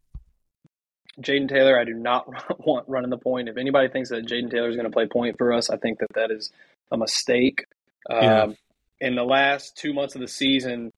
[1.20, 2.26] Jayden Taylor, I do not
[2.66, 3.48] want running the point.
[3.48, 6.00] If anybody thinks that Jayden Taylor is going to play point for us, I think
[6.00, 6.52] that that is
[6.92, 7.66] a mistake.
[8.10, 8.44] Yeah.
[8.44, 8.58] Um,
[9.00, 10.92] in the last two months of the season,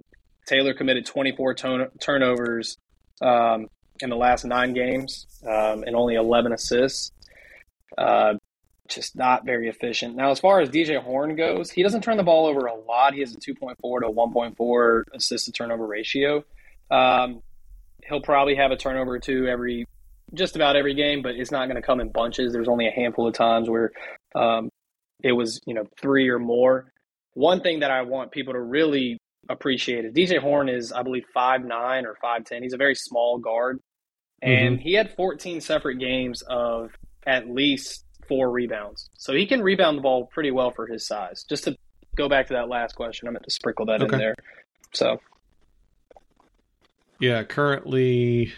[0.46, 2.78] Taylor committed 24 ton- turnovers
[3.22, 3.68] um,
[4.00, 7.12] in the last nine games um, and only 11 assists.
[7.98, 8.36] Uh,
[8.88, 10.16] just not very efficient.
[10.16, 13.14] Now, as far as DJ Horne goes, he doesn't turn the ball over a lot.
[13.14, 16.44] He has a 2.4 to 1.4 assist to turnover ratio.
[16.92, 17.42] Um,
[18.08, 19.86] he'll probably have a turnover or two every
[20.34, 22.54] just about every game, but it's not going to come in bunches.
[22.54, 23.92] There's only a handful of times where
[24.36, 24.70] um,
[25.24, 26.92] it was, you know, three or more.
[27.34, 29.18] One thing that I want people to really
[29.50, 32.64] appreciate is DJ Horne is, I believe, five nine or five ten.
[32.64, 33.80] He's a very small guard,
[34.42, 34.82] and mm-hmm.
[34.82, 36.92] he had 14 separate games of
[37.26, 39.10] at least four rebounds.
[39.18, 41.44] So he can rebound the ball pretty well for his size.
[41.44, 41.78] Just to
[42.16, 44.14] go back to that last question, I meant to sprinkle that okay.
[44.14, 44.36] in there.
[44.94, 45.20] So,
[47.20, 48.54] yeah, currently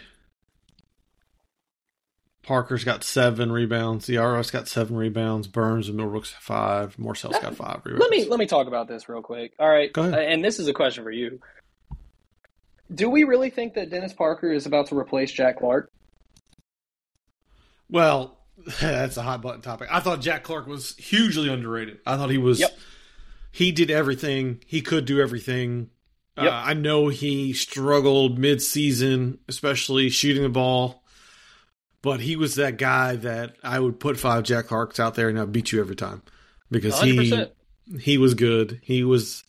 [2.46, 4.06] Parker's got seven rebounds.
[4.06, 5.48] Diarra's got seven rebounds.
[5.48, 6.96] Burns and Millbrook's five.
[6.96, 8.00] Morsell's got five rebounds.
[8.00, 9.54] Let me let me talk about this real quick.
[9.58, 10.18] All right, Go ahead.
[10.18, 11.40] And this is a question for you.
[12.94, 15.90] Do we really think that Dennis Parker is about to replace Jack Clark?
[17.90, 18.35] Well,
[18.80, 19.88] that's a hot button topic.
[19.90, 21.98] I thought Jack Clark was hugely underrated.
[22.06, 22.60] I thought he was.
[22.60, 22.76] Yep.
[23.52, 24.62] He did everything.
[24.66, 25.90] He could do everything.
[26.36, 26.46] Yep.
[26.46, 31.02] Uh, I know he struggled mid-season, especially shooting the ball.
[32.02, 35.40] But he was that guy that I would put five Jack Clarks out there and
[35.40, 36.22] I'd beat you every time
[36.70, 37.50] because he 100%.
[38.00, 38.80] he was good.
[38.82, 39.42] He was.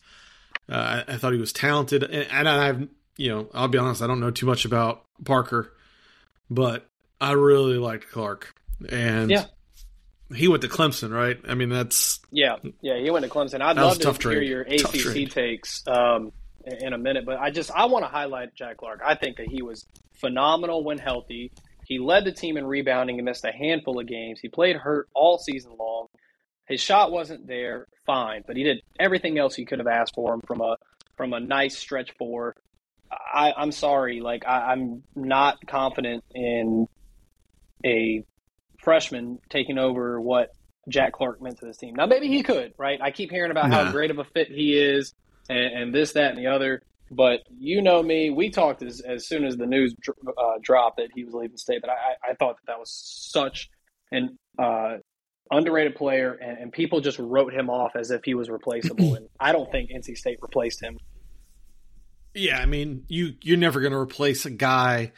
[0.68, 4.02] Uh, I, I thought he was talented, and, and I've you know I'll be honest.
[4.02, 5.72] I don't know too much about Parker,
[6.50, 6.88] but
[7.20, 8.54] I really liked Clark,
[8.88, 9.44] and Yeah.
[10.34, 11.38] he went to Clemson, right?
[11.48, 13.60] I mean that's Yeah, yeah, he went to Clemson.
[13.60, 14.48] I'd love to hear trade.
[14.48, 16.32] your ACC takes um,
[16.80, 19.00] in a minute, but I just I want to highlight Jack Clark.
[19.04, 19.86] I think that he was
[20.20, 21.52] phenomenal when healthy.
[21.86, 24.40] He led the team in rebounding and missed a handful of games.
[24.40, 26.08] He played hurt all season long.
[26.66, 30.34] His shot wasn't there, fine, but he did everything else you could have asked for
[30.34, 30.76] him from a
[31.16, 32.54] from a nice stretch four.
[33.10, 36.86] I, I'm sorry, like I, I'm not confident in
[37.86, 38.22] a
[38.78, 40.50] freshman taking over what
[40.88, 41.94] Jack Clark meant to this team.
[41.94, 42.98] Now, maybe he could, right?
[43.02, 43.84] I keep hearing about Nah.
[43.84, 45.12] how great of a fit he is,
[45.48, 46.82] and, and this, that, and the other.
[47.10, 51.08] But you know me, we talked as, as soon as the news uh, dropped that
[51.14, 51.80] he was leaving state.
[51.80, 52.90] But I, I- I thought that that was
[53.32, 53.68] such
[54.12, 54.96] an uh,
[55.50, 59.14] underrated player, and, and people just wrote him off as if he was replaceable.
[59.14, 60.98] and I don't think NC State replaced him.
[62.34, 62.58] yeah.
[62.58, 65.12] I mean you you're never going to replace a guy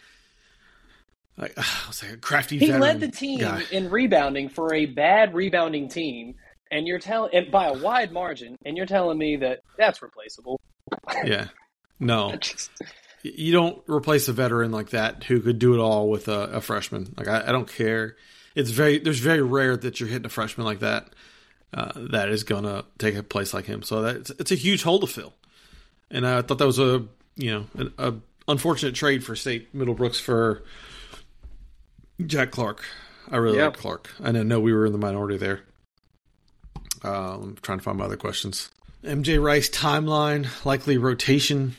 [1.40, 2.58] like I was like a crafty.
[2.58, 3.62] He led the team guy.
[3.70, 6.34] in rebounding for a bad rebounding team,
[6.70, 10.60] and you're telling by a wide margin, and you're telling me that that's replaceable.
[11.24, 11.48] Yeah,
[11.98, 12.34] no.
[13.22, 16.60] You don't replace a veteran like that who could do it all with a, a
[16.62, 17.12] freshman.
[17.18, 18.16] Like I, I don't care.
[18.54, 21.10] It's very there's very rare that you're hitting a freshman like that
[21.74, 23.82] uh, that is gonna take a place like him.
[23.82, 25.34] So that it's, it's a huge hole to fill.
[26.10, 27.04] And I thought that was a
[27.36, 28.14] you know an, a
[28.48, 30.62] unfortunate trade for State Middlebrooks for
[32.26, 32.84] Jack Clark.
[33.30, 33.66] I really Yeah.
[33.66, 34.10] like Clark.
[34.20, 35.60] I didn't know we were in the minority there.
[37.04, 38.70] Uh, I'm trying to find my other questions.
[39.04, 41.76] MJ Rice timeline, likely rotation.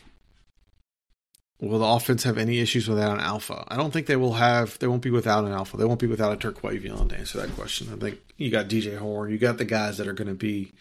[1.60, 3.64] Will the offense have any issues without an alpha?
[3.68, 4.80] I don't think they will have.
[4.80, 5.78] They won't be without an alpha.
[5.78, 7.90] They won't be without a Terquavion to answer that question.
[7.94, 9.30] I think you got DJ Horne.
[9.30, 10.72] You got the guys that are going to be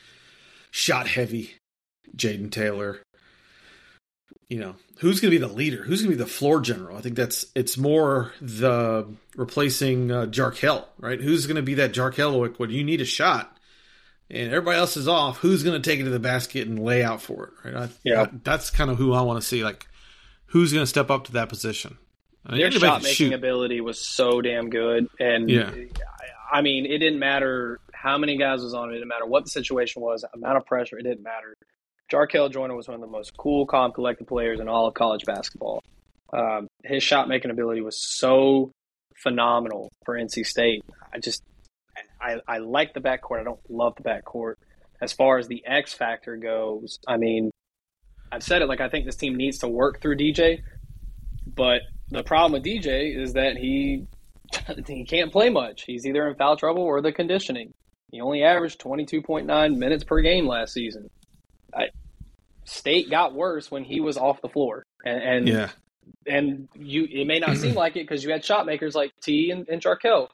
[0.70, 1.56] shot heavy.
[2.16, 3.00] Jayden Taylor.
[4.50, 5.82] You know who's going to be the leader?
[5.82, 6.98] Who's going to be the floor general?
[6.98, 11.20] I think that's it's more the replacing uh, Jarkel, right?
[11.20, 13.56] Who's going to be that Jarkel when you need a shot?
[14.32, 17.02] and everybody else is off, who's going to take it to the basket and lay
[17.02, 17.68] out for it?
[17.68, 17.74] Right?
[17.84, 18.22] I, Yeah.
[18.22, 19.64] I- that's kind of who I want to see.
[19.64, 19.88] Like,
[20.46, 21.98] who's going to step up to that position?
[22.46, 23.32] I mean, Their shot making shoot.
[23.34, 25.70] ability was so damn good, and Yeah.
[25.72, 28.92] I I mean, it didn't matter how many guys was on it.
[28.92, 30.96] It didn't matter what the situation was, amount of pressure.
[30.98, 31.56] It didn't matter.
[32.10, 35.24] Jarkel Joyner was one of the most cool, calm, collected players in all of college
[35.24, 35.82] basketball.
[36.32, 38.72] Um, his shot making ability was so
[39.22, 40.82] phenomenal for NC State.
[41.12, 41.42] I just,
[42.20, 43.40] I, I like the backcourt.
[43.40, 44.54] I don't love the backcourt.
[45.00, 47.50] As far as the X factor goes, I mean,
[48.32, 50.60] I've said it like I think this team needs to work through DJ,
[51.46, 54.06] but the problem with DJ is that he
[54.86, 55.84] he can't play much.
[55.86, 57.72] He's either in foul trouble or the conditioning.
[58.10, 61.08] He only averaged 22.9 minutes per game last season.
[62.70, 65.70] State got worse when he was off the floor, and and, yeah,
[66.26, 69.50] and you it may not seem like it because you had shot makers like T
[69.50, 70.28] and, and Jarkel.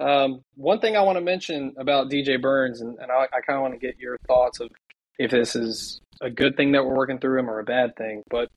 [0.00, 3.56] Um, one thing I want to mention about DJ Burns, and, and I, I kind
[3.56, 4.68] of want to get your thoughts of
[5.18, 8.24] if this is a good thing that we're working through him or a bad thing.
[8.28, 8.50] But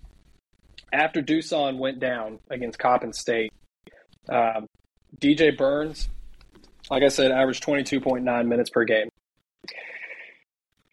[0.91, 3.53] after Dusan went down against Coppin State,
[4.27, 4.65] um,
[5.21, 6.09] DJ Burns,
[6.89, 9.09] like I said, averaged 22.9 minutes per game.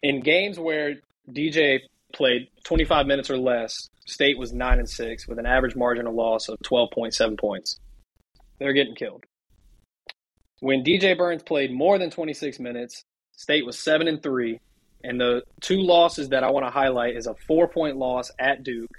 [0.03, 0.97] In games where
[1.29, 1.79] DJ
[2.13, 6.13] played 25 minutes or less, State was 9 and 6 with an average margin of
[6.13, 7.77] loss of 12.7 points.
[8.59, 9.23] They're getting killed.
[10.59, 13.03] When DJ Burns played more than 26 minutes,
[13.35, 14.59] State was 7 and 3,
[15.03, 18.89] and the two losses that I want to highlight is a 4-point loss at Duke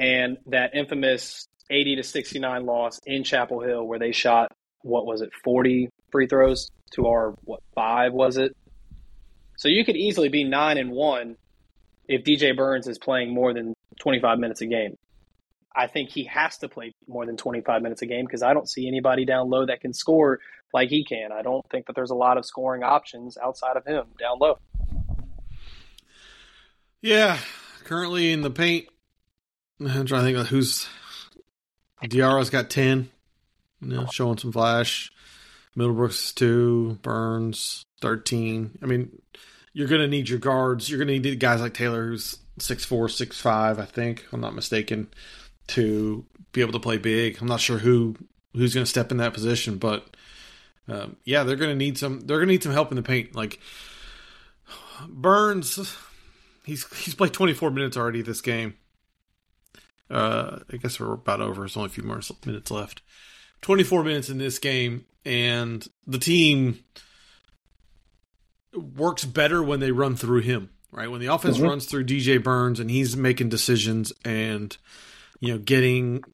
[0.00, 4.50] and that infamous 80 to 69 loss in Chapel Hill where they shot
[4.82, 8.56] what was it 40 free throws to our what 5 was it?
[9.58, 11.36] So you could easily be 9 and 1
[12.10, 14.96] if DJ Burns is playing more than 25 minutes a game.
[15.74, 18.68] I think he has to play more than 25 minutes a game because I don't
[18.68, 20.40] see anybody down low that can score
[20.74, 21.30] like he can.
[21.30, 24.58] I don't think that there's a lot of scoring options outside of him down low.
[27.00, 27.38] yeah.
[27.84, 28.88] Currently in the paint,
[29.80, 30.88] I'm trying to think of who's
[32.02, 33.08] Diarra's got ten.
[33.80, 35.10] you know, showing some flash.
[35.76, 38.78] Middlebrooks two, Burns thirteen.
[38.82, 39.22] I mean,
[39.72, 40.88] you're going to need your guards.
[40.88, 43.78] You're going to need guys like Taylor, who's six four, six five.
[43.78, 45.08] I think I'm not mistaken,
[45.68, 47.38] to be able to play big.
[47.40, 48.16] I'm not sure who
[48.54, 50.16] who's going to step in that position, but
[50.88, 52.20] um, yeah, they're going to need some.
[52.20, 53.34] They're going to need some help in the paint.
[53.34, 53.60] Like
[55.08, 55.96] Burns,
[56.64, 58.74] he's he's played 24 minutes already this game.
[60.10, 61.60] Uh, I guess we're about over.
[61.60, 63.02] There's only a few more minutes left.
[63.62, 66.80] 24 minutes in this game, and the team
[68.74, 70.70] works better when they run through him.
[70.92, 71.66] Right when the offense mm-hmm.
[71.66, 74.76] runs through DJ Burns and he's making decisions and
[75.38, 76.24] you know getting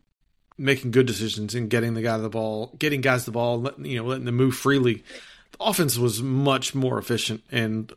[0.57, 3.99] making good decisions and getting the guy the ball, getting guys the ball, letting, you
[3.99, 5.05] know letting them move freely.
[5.53, 7.93] The offense was much more efficient and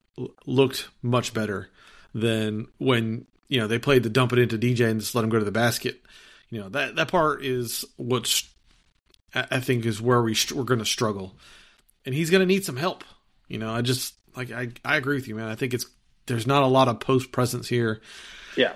[0.45, 1.69] looked much better
[2.13, 5.29] than when you know they played the dump it into DJ and just let him
[5.29, 6.01] go to the basket.
[6.49, 8.49] You know that that part is what's
[9.33, 11.37] I think is where we we're going to struggle,
[12.05, 13.03] and he's going to need some help.
[13.47, 15.47] You know, I just like I I agree with you, man.
[15.47, 15.85] I think it's
[16.25, 18.01] there's not a lot of post presence here.
[18.55, 18.73] Yeah.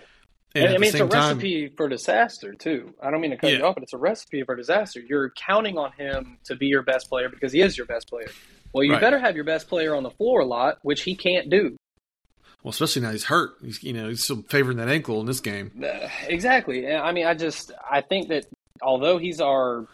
[0.55, 2.93] And, and I mean, it's a recipe for disaster too.
[3.01, 3.57] I don't mean to cut yeah.
[3.57, 4.99] you off, but it's a recipe for disaster.
[4.99, 8.27] You're counting on him to be your best player because he is your best player.
[8.71, 9.01] Well, you right.
[9.01, 11.75] better have your best player on the floor a lot, which he can't do.
[12.63, 13.55] Well, especially now he's hurt.
[13.63, 15.71] He's you know he's still favoring that ankle in this game.
[15.83, 16.87] Uh, exactly.
[16.91, 18.45] I mean, I just I think that
[18.81, 19.87] although he's our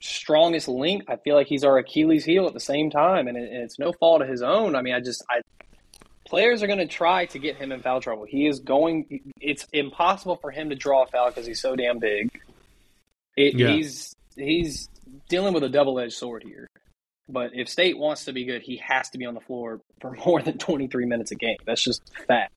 [0.00, 1.04] strongest link.
[1.08, 3.78] I feel like he's our Achilles heel at the same time, and, it, and it's
[3.78, 4.76] no fault of his own.
[4.76, 5.40] I mean, I just I
[6.26, 8.24] players are going to try to get him in foul trouble.
[8.24, 9.32] He is going.
[9.40, 12.30] It's impossible for him to draw a foul because he's so damn big.
[13.36, 13.68] It, yeah.
[13.68, 14.88] He's he's
[15.28, 16.68] dealing with a double edged sword here.
[17.28, 20.12] But if State wants to be good, he has to be on the floor for
[20.26, 21.56] more than 23 minutes a game.
[21.64, 22.52] That's just fact.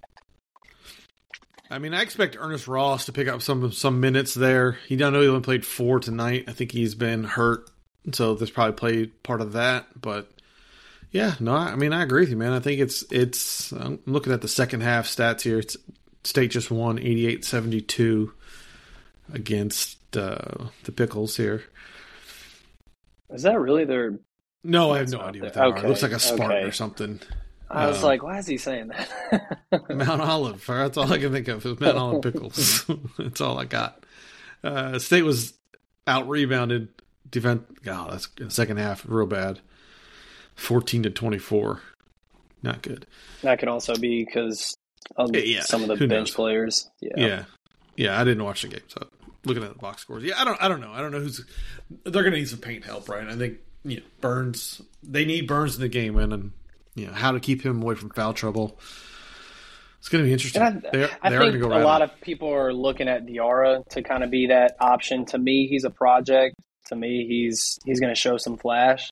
[1.69, 4.73] I mean, I expect Ernest Ross to pick up some some minutes there.
[4.87, 6.45] He don't know he only played four tonight.
[6.47, 7.69] I think he's been hurt,
[8.11, 9.85] so this probably played part of that.
[9.99, 10.31] But
[11.11, 12.53] yeah, no, I mean, I agree with you, man.
[12.53, 13.71] I think it's it's.
[13.71, 15.59] I'm looking at the second half stats here.
[15.59, 15.77] It's
[16.23, 18.31] State just won 88-72
[19.33, 21.63] against uh, the Pickles here.
[23.29, 24.19] Is that really their?
[24.63, 25.81] No, I have no idea what that okay.
[25.81, 26.67] It looks like a Spartan okay.
[26.67, 27.21] or something.
[27.69, 29.59] I was um, like, why is he saying that?
[29.89, 30.63] Mount Olive.
[30.65, 32.85] That's all I can think of is Mount Olive pickles.
[33.17, 34.03] that's all I got.
[34.63, 35.53] Uh, State was
[36.07, 36.89] out rebounded.
[37.29, 37.61] Defense.
[37.83, 39.59] God, that's the second half real bad.
[40.55, 41.81] Fourteen to twenty four.
[42.63, 43.05] Not good.
[43.43, 44.75] That could also be because
[45.15, 46.31] of yeah, some of the bench knows?
[46.31, 46.89] players.
[47.01, 47.13] Yeah.
[47.17, 47.43] Yeah.
[47.95, 48.19] Yeah.
[48.19, 49.07] I didn't watch the game, so
[49.45, 50.23] looking at the box scores.
[50.23, 50.61] Yeah, I don't.
[50.61, 50.91] I don't know.
[50.91, 51.45] I don't know who's.
[52.03, 53.27] They're going to need some paint help, right?
[53.27, 54.81] I think you know, Burns.
[55.03, 56.51] They need Burns in the game, and
[56.99, 58.79] you know how to keep him away from foul trouble.
[59.99, 60.61] It's going to be interesting.
[60.61, 64.01] I, they're, I they're think go a lot of people are looking at Diarra to
[64.01, 65.25] kind of be that option.
[65.27, 66.55] To me, he's a project.
[66.87, 69.09] To me, he's he's going to show some flash.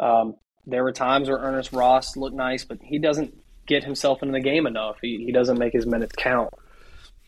[0.00, 0.34] Um,
[0.66, 3.34] there were times where Ernest Ross looked nice, but he doesn't
[3.66, 4.96] get himself into the game enough.
[5.00, 6.50] He, he doesn't make his minutes count.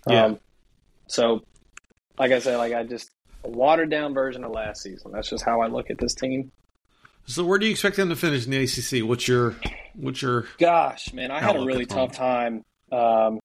[0.08, 0.24] Yeah.
[0.24, 0.38] Um,
[1.06, 1.44] so,
[2.18, 3.10] like I said, like I just
[3.44, 5.12] a watered down version of last season.
[5.12, 6.50] That's just how I look at this team.
[7.28, 9.06] So where do you expect them to finish in the ACC?
[9.06, 9.54] What's your
[9.94, 11.30] what's your gosh, man?
[11.30, 13.38] I had a really tough time um,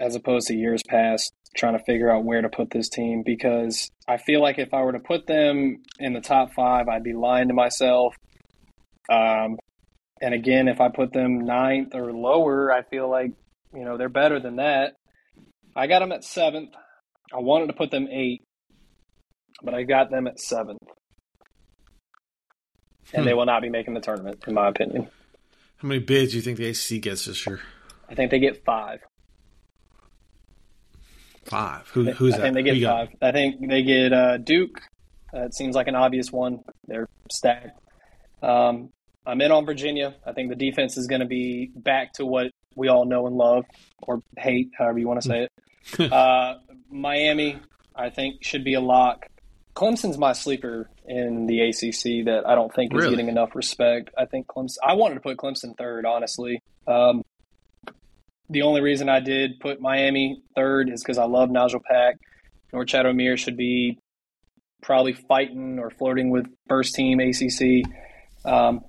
[0.00, 3.90] as opposed to years past trying to figure out where to put this team because
[4.08, 7.12] I feel like if I were to put them in the top five, I'd be
[7.12, 8.14] lying to myself.
[9.10, 9.58] Um,
[10.22, 13.32] and again, if I put them ninth or lower, I feel like
[13.74, 14.94] you know they're better than that.
[15.76, 16.70] I got them at seventh.
[17.34, 18.44] I wanted to put them eight,
[19.62, 20.80] but I got them at seventh
[23.16, 23.28] and hmm.
[23.28, 25.08] they will not be making the tournament, in my opinion.
[25.78, 27.60] How many bids do you think the ACC gets this year?
[28.08, 29.00] I think they get five.
[31.44, 31.88] Five.
[31.88, 32.42] Who, who's I that?
[32.42, 33.08] think they get five.
[33.20, 33.28] Got?
[33.28, 34.80] I think they get uh, Duke.
[35.34, 36.60] Uh, it seems like an obvious one.
[36.86, 37.78] They're stacked.
[38.42, 38.90] Um,
[39.24, 40.14] I'm in on Virginia.
[40.24, 43.36] I think the defense is going to be back to what we all know and
[43.36, 43.64] love,
[44.02, 45.48] or hate, however you want to say
[45.98, 46.12] it.
[46.12, 46.58] uh,
[46.90, 47.58] Miami,
[47.94, 49.26] I think, should be a lock.
[49.76, 53.10] Clemson's my sleeper in the ACC that I don't think is really?
[53.10, 54.10] getting enough respect.
[54.16, 54.78] I think Clemson.
[54.82, 56.62] I wanted to put Clemson third, honestly.
[56.86, 57.22] Um,
[58.48, 62.16] the only reason I did put Miami third is because I love Nigel Pack.
[62.72, 63.98] Norchad Omier should be
[64.82, 67.84] probably fighting or flirting with first team ACC.
[68.44, 68.80] Um,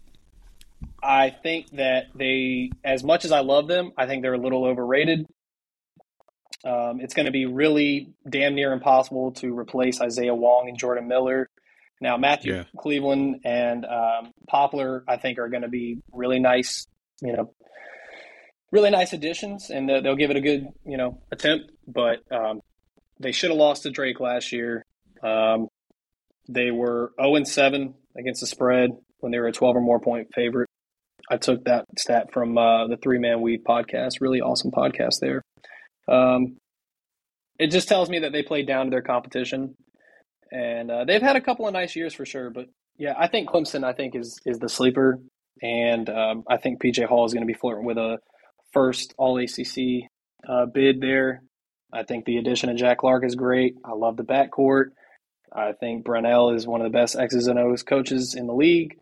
[1.04, 4.64] I think that they, as much as I love them, I think they're a little
[4.64, 5.26] overrated.
[6.66, 11.08] Um, it's going to be really damn near impossible to replace Isaiah Wong and Jordan
[11.08, 11.50] Miller.
[12.02, 12.64] Now, Matthew yeah.
[12.78, 16.88] Cleveland and um, Poplar, I think, are going to be really nice,
[17.22, 17.54] you know,
[18.72, 21.72] really nice additions, and they'll, they'll give it a good, you know, attempt.
[21.88, 22.62] But um,
[23.20, 24.86] they should have lost to Drake last year.
[25.24, 25.68] Um,
[26.48, 30.00] they were 0 and 7 against the spread when they were a 12 or more
[30.00, 30.70] point favorite.
[31.30, 34.22] I took that stat from uh, the Three Man Weave podcast.
[34.22, 35.42] Really awesome podcast there.
[36.08, 36.58] Um,
[37.60, 39.76] it just tells me that they played down to their competition,
[40.52, 42.50] and uh, they've had a couple of nice years for sure.
[42.50, 43.84] But yeah, I think Clemson.
[43.84, 45.20] I think is is the sleeper,
[45.62, 48.20] and um, I think PJ Hall is going to be flirting with a
[48.74, 50.10] first All ACC
[50.48, 51.42] uh, bid there.
[51.92, 53.76] I think the addition of Jack Clark is great.
[53.86, 54.92] I love the backcourt.
[55.54, 58.98] I think Brownell is one of the best X's and O's coaches in the league.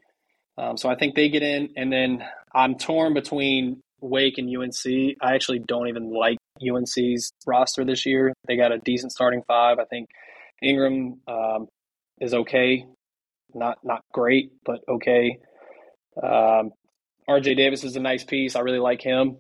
[0.58, 1.70] Um, so I think they get in.
[1.76, 5.16] And then I'm torn between Wake and UNC.
[5.22, 8.34] I actually don't even like UNC's roster this year.
[8.48, 9.80] They got a decent starting five.
[9.80, 10.10] I think
[10.62, 11.68] Ingram um,
[12.20, 12.86] is okay,
[13.54, 15.40] not not great, but okay.
[16.22, 16.72] Um,
[17.30, 18.56] RJ Davis is a nice piece.
[18.56, 19.38] I really like him.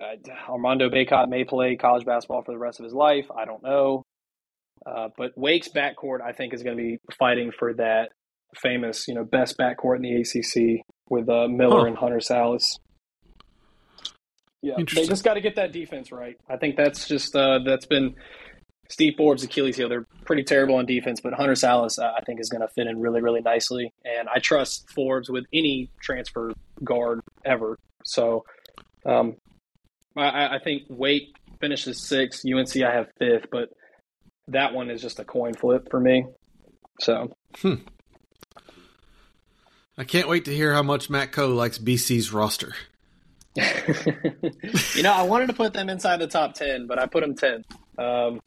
[0.00, 0.16] Uh,
[0.48, 3.26] Armando Bacot may play college basketball for the rest of his life.
[3.36, 4.02] I don't know.
[4.84, 8.10] Uh, but Wake's backcourt, I think, is going to be fighting for that
[8.56, 11.86] famous, you know, best backcourt in the ACC with uh, Miller huh.
[11.86, 12.78] and Hunter Sallis.
[14.62, 16.36] Yeah, they just got to get that defense right.
[16.48, 18.14] I think that's just uh, that's been
[18.88, 19.88] Steve Forbes' Achilles heel.
[19.88, 22.86] They're pretty terrible on defense, but Hunter Sallis, uh, I think, is going to fit
[22.86, 23.92] in really, really nicely.
[24.04, 26.52] And I trust Forbes with any transfer
[26.84, 27.78] guard ever.
[28.04, 28.44] So
[29.04, 29.36] um,
[30.16, 32.44] I, I think Wake finishes sixth.
[32.46, 33.70] UNC I have fifth, but
[34.48, 36.26] that one is just a coin flip for me.
[37.00, 37.32] So.
[37.56, 37.74] Hmm.
[39.96, 42.74] I can't wait to hear how much Matt Coe likes BC's roster.
[44.94, 47.34] you know, I wanted to put them inside the top ten, but I put them
[47.34, 47.64] ten.
[47.98, 48.40] Um,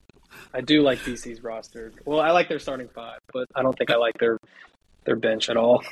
[0.54, 1.92] I do like BC's roster.
[2.06, 4.40] Well, I like their starting five, but I don't think I like their
[5.06, 5.84] their bench at all.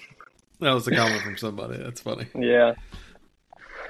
[0.60, 1.78] That was a comment from somebody.
[1.78, 2.28] That's funny.
[2.36, 2.74] Yeah.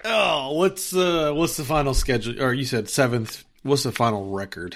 [0.05, 2.41] Oh, what's uh what's the final schedule?
[2.43, 3.45] Or you said seventh.
[3.61, 4.75] What's the final record?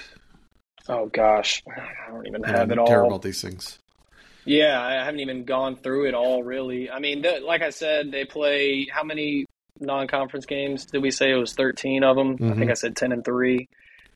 [0.88, 2.86] Oh gosh, I don't even have it all.
[2.86, 3.78] Care about these things.
[4.46, 6.90] Yeah, I haven't even gone through it all really.
[6.90, 9.44] I mean, like I said, they play how many
[9.80, 10.86] non-conference games?
[10.86, 12.34] Did we say it was thirteen of them?
[12.34, 12.44] Mm-hmm.
[12.44, 12.70] I think mm-hmm.
[12.70, 13.68] I said ten and three.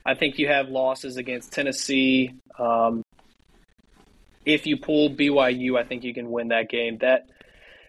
[0.04, 2.32] I think you have losses against Tennessee.
[2.58, 3.04] Um,
[4.44, 6.98] if you pull BYU, I think you can win that game.
[6.98, 7.26] That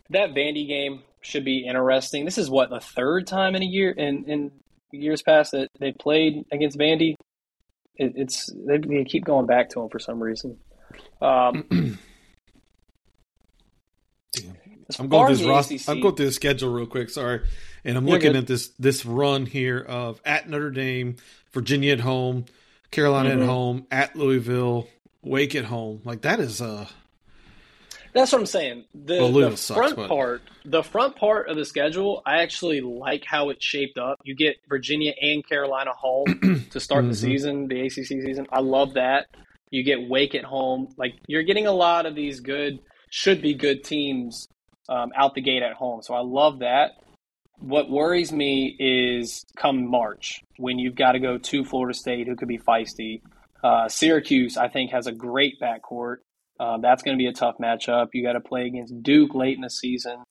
[0.09, 2.25] that Vandy game should be interesting.
[2.25, 4.51] This is what the third time in a year in in
[4.91, 7.15] years past that they played against Vandy.
[7.95, 10.57] It, it's they, they, keep going back to them for some reason.
[11.21, 11.99] Um,
[14.99, 17.09] I'm going through this ACC, I'm going through the schedule real quick.
[17.09, 17.41] Sorry,
[17.83, 18.37] and I'm looking good.
[18.37, 21.15] at this this run here of at Notre Dame,
[21.51, 22.45] Virginia at home,
[22.91, 23.41] Carolina mm-hmm.
[23.41, 24.87] at home, at Louisville,
[25.21, 26.01] Wake at home.
[26.03, 26.87] Like that is uh
[28.13, 28.85] that's what I'm saying.
[28.93, 30.07] The, the sucks, front but...
[30.07, 34.19] part, the front part of the schedule, I actually like how it's shaped up.
[34.23, 37.09] You get Virginia and Carolina home to start mm-hmm.
[37.09, 38.45] the season, the ACC season.
[38.51, 39.27] I love that.
[39.71, 40.93] You get Wake at home.
[40.95, 42.79] Like you're getting a lot of these good,
[43.09, 44.47] should be good teams
[44.89, 46.01] um, out the gate at home.
[46.01, 46.91] So I love that.
[47.59, 52.35] What worries me is come March when you've got to go to Florida State, who
[52.35, 53.21] could be feisty.
[53.63, 56.17] Uh, Syracuse, I think, has a great backcourt.
[56.59, 58.09] Uh, that's going to be a tough matchup.
[58.13, 60.23] You got to play against Duke late in the season.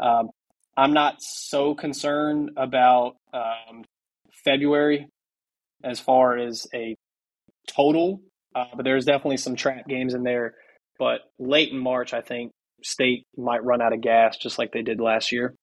[0.00, 0.30] Um,
[0.76, 3.84] I'm not so concerned about um,
[4.44, 5.08] February
[5.84, 6.96] as far as a
[7.66, 8.22] total,
[8.54, 10.54] uh, but there's definitely some trap games in there.
[10.98, 12.52] But late in March, I think
[12.82, 15.54] State might run out of gas just like they did last year.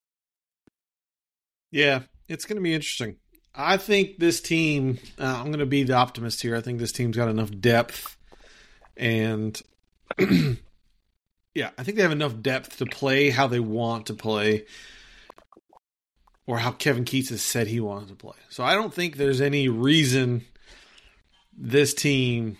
[1.71, 3.17] Yeah, it's going to be interesting.
[3.53, 6.55] I think this team, uh, I'm going to be the optimist here.
[6.55, 8.17] I think this team's got enough depth
[8.99, 9.59] and
[10.19, 14.65] yeah, I think they have enough depth to play how they want to play,
[16.45, 18.37] or how Kevin Keatts has said he wants to play.
[18.49, 20.45] So I don't think there's any reason
[21.57, 22.57] this team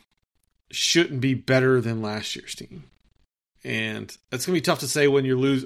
[0.72, 2.84] shouldn't be better than last year's team.
[3.64, 5.66] And it's going to be tough to say when you lose,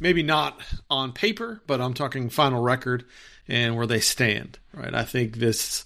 [0.00, 3.04] maybe not on paper, but I'm talking final record
[3.46, 4.94] and where they stand, right?
[4.94, 5.84] I think this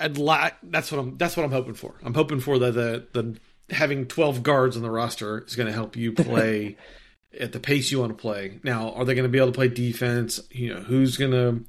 [0.00, 1.94] I'd like that's what I'm that's what I'm hoping for.
[2.02, 5.72] I'm hoping for the the, the having 12 guards on the roster is going to
[5.72, 6.76] help you play
[7.40, 8.60] at the pace you want to play.
[8.62, 10.40] Now, are they going to be able to play defense?
[10.50, 11.64] You know, who's going to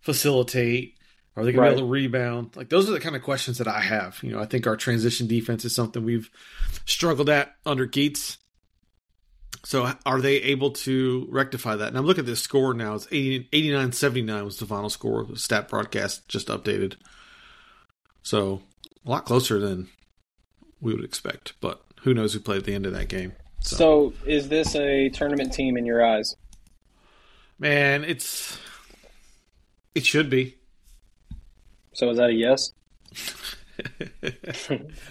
[0.00, 0.97] facilitate?
[1.38, 1.68] Are they going right.
[1.70, 2.56] to be able to rebound?
[2.56, 4.18] Like those are the kind of questions that I have.
[4.22, 6.30] You know, I think our transition defense is something we've
[6.84, 8.38] struggled at under Keatts.
[9.64, 11.88] So are they able to rectify that?
[11.88, 12.94] And I'm looking at this score now.
[12.94, 15.24] It's 89 79 was the final score.
[15.24, 16.96] The stat broadcast just updated.
[18.22, 18.62] So
[19.06, 19.88] a lot closer than
[20.80, 21.52] we would expect.
[21.60, 23.32] But who knows who played at the end of that game?
[23.60, 23.76] So.
[23.76, 26.36] so, is this a tournament team in your eyes?
[27.58, 28.58] Man, it's
[29.94, 30.57] it should be.
[31.98, 32.72] So is that a yes?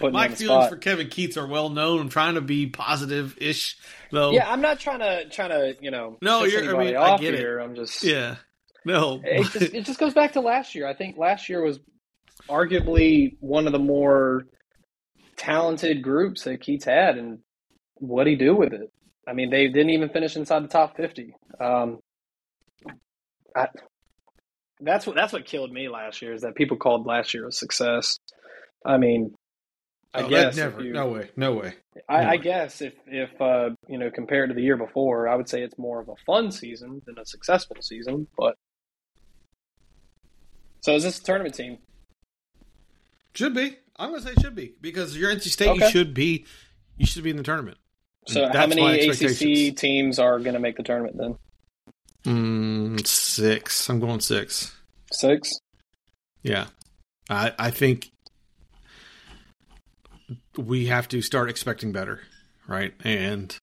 [0.00, 2.00] My feelings for Kevin Keatts are well known.
[2.00, 3.76] I'm trying to be positive ish,
[4.10, 4.30] though.
[4.30, 6.16] Yeah, I'm not trying to trying to you know.
[6.22, 6.74] No, you're.
[6.74, 7.58] I mean, I get here.
[7.58, 7.64] it.
[7.64, 8.02] I'm just.
[8.02, 8.36] Yeah.
[8.86, 9.20] No.
[9.22, 10.88] It just, it just goes back to last year.
[10.88, 11.78] I think last year was
[12.48, 14.46] arguably one of the more
[15.36, 17.40] talented groups that Keatts had, and
[17.96, 18.90] what he do with it?
[19.26, 21.34] I mean, they didn't even finish inside the top 50.
[21.60, 21.98] Um,
[23.54, 23.66] I,
[24.80, 27.52] that's what that's what killed me last year is that people called last year a
[27.52, 28.18] success.
[28.84, 29.34] I mean,
[30.14, 31.74] I oh, guess never, you, no way, no way.
[32.08, 35.34] I, no I guess if if uh, you know compared to the year before, I
[35.34, 38.26] would say it's more of a fun season than a successful season.
[38.36, 38.56] But
[40.80, 41.78] so is this a tournament team?
[43.34, 43.76] Should be.
[43.96, 45.84] I'm going to say should be because your NC State okay.
[45.84, 46.46] you should be
[46.96, 47.78] you should be in the tournament.
[48.26, 51.36] So how many ACC teams are going to make the tournament then?
[52.28, 53.88] Mm, six.
[53.88, 54.76] I'm going six.
[55.10, 55.50] Six.
[56.42, 56.66] Yeah,
[57.30, 58.10] I I think
[60.56, 62.20] we have to start expecting better,
[62.66, 62.92] right?
[63.02, 63.56] And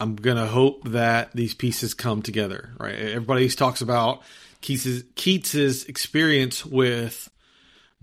[0.00, 2.94] I'm gonna hope that these pieces come together, right?
[2.94, 4.22] Everybody talks about
[4.62, 7.28] Keatts's, Keatts's experience with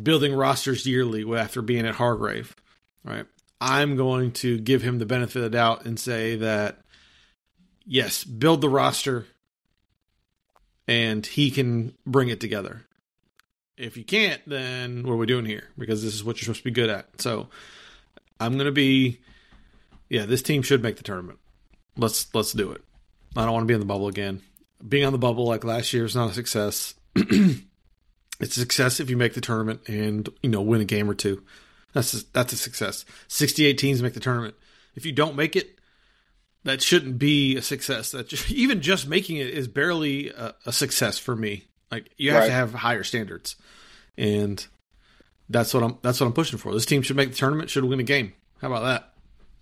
[0.02, 2.56] building rosters yearly after being at Hargrave,
[3.06, 3.26] right?
[3.62, 6.82] I'm going to give him the benefit of the doubt and say that
[7.88, 9.26] yes, build the roster
[10.88, 12.84] and he can bring it together.
[13.78, 15.70] If you can't, then what are we doing here?
[15.78, 17.22] Because this is what you're supposed to be good at.
[17.22, 17.48] So
[18.40, 19.20] I'm going to be,
[20.10, 21.40] yeah, this team should make the tournament.
[21.96, 22.84] Let's let's do it.
[23.36, 24.42] I don't want to be in the bubble again.
[24.88, 26.94] Being on the bubble like last year is not a success.
[27.16, 31.16] it's a success if you make the tournament and you know win a game or
[31.16, 31.44] two.
[31.94, 33.06] That's a, that's a success.
[33.28, 34.56] 68 teams make the tournament.
[34.96, 35.77] If you don't make it,
[36.68, 38.12] that shouldn't be a success.
[38.12, 41.66] That just, even just making it is barely a, a success for me.
[41.92, 42.48] Like you have right.
[42.48, 43.56] to have higher standards,
[44.18, 44.66] and
[45.50, 46.74] that's what I'm that's what I'm pushing for.
[46.74, 47.70] This team should make the tournament.
[47.70, 48.34] Should win a game.
[48.62, 49.14] How about that?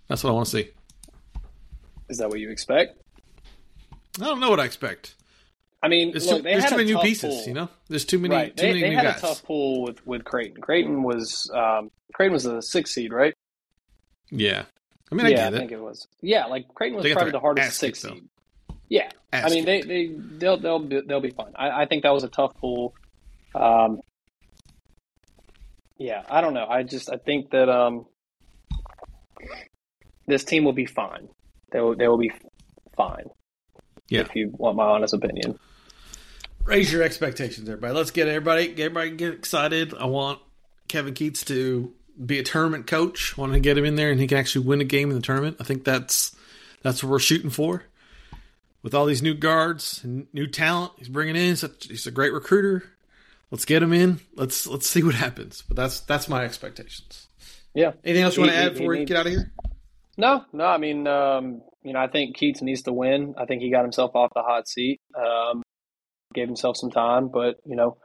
[0.07, 0.69] That's what I want to see.
[2.09, 2.99] Is that what you expect?
[4.19, 5.15] I don't know what I expect.
[5.83, 7.35] I mean, there's, look, too, there's too many new pieces.
[7.35, 7.47] Pool.
[7.47, 8.33] You know, there's too many.
[8.33, 8.57] Right.
[8.57, 9.17] Too they, many they new had guys.
[9.17, 10.61] a tough pool with with Creighton.
[10.61, 13.35] Creighton was um, Creighton was a six seed, right?
[14.31, 14.63] Yeah,
[15.19, 16.07] I mean, I yeah, I think it was.
[16.21, 18.27] Yeah, like Creighton was probably the hardest six seed.
[18.89, 21.53] Yeah, ass I mean they they they'll they'll be, they'll be fine.
[21.55, 22.93] I, I think that was a tough pool.
[23.53, 24.01] Um,
[25.97, 26.67] yeah, I don't know.
[26.67, 28.05] I just I think that um,
[30.27, 31.29] this team will be fine.
[31.71, 32.31] They will they will be
[32.95, 33.25] fine.
[34.09, 34.21] Yeah.
[34.21, 35.57] If you want my honest opinion.
[36.63, 37.93] Raise your expectations, everybody.
[37.93, 39.93] Let's get everybody get everybody get excited.
[39.93, 40.39] I want
[40.87, 41.93] Kevin Keatts to
[42.23, 43.37] be a tournament coach.
[43.37, 45.21] Want to get him in there and he can actually win a game in the
[45.21, 45.57] tournament.
[45.59, 46.35] I think that's
[46.81, 47.83] that's what we're shooting for.
[48.83, 52.83] With all these new guards and new talent he's bringing in, he's a great recruiter.
[53.51, 54.19] Let's get him in.
[54.35, 55.63] Let's let's see what happens.
[55.67, 57.27] But that's that's my expectations.
[57.73, 57.91] Yeah.
[58.03, 59.51] Anything else you want to add before we get out of here?
[60.17, 60.65] No, no.
[60.65, 63.35] I mean, um, you know, I think Keatts needs to win.
[63.37, 65.61] I think he got himself off the hot seat, um,
[66.33, 67.97] gave himself some time, but you know,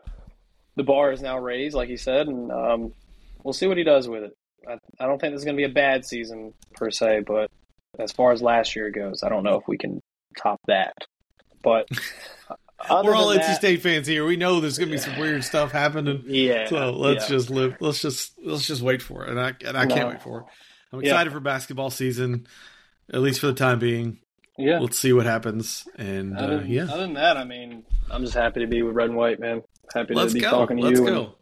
[0.77, 2.93] the bar is now raised, like he said, and um,
[3.45, 4.36] we'll see what he does with it.
[4.68, 7.51] I, I don't think this is going to be a bad season per se, but
[7.99, 10.01] as far as last year goes, I don't know if we can
[10.38, 10.95] top that.
[11.62, 11.88] But
[12.91, 14.24] we're all NC State fans here.
[14.24, 16.24] We know there's going to be some weird stuff happening.
[16.26, 16.68] Yeah.
[16.68, 17.36] So let's yeah.
[17.36, 17.76] just live.
[17.80, 19.95] Let's just let's just wait for it, and I and I no.
[19.95, 20.47] can't wait for it.
[20.93, 21.34] I'm excited yeah.
[21.34, 22.47] for basketball season
[23.12, 24.18] at least for the time being.
[24.59, 25.88] Yeah, let's see what happens.
[25.97, 28.95] And other, uh, yeah, other than that, I mean, I'm just happy to be with
[28.95, 29.62] Red and White, man.
[29.95, 30.51] Happy let's to be go.
[30.51, 30.88] talking to you.
[30.88, 31.07] let's you.
[31.07, 31.34] Go.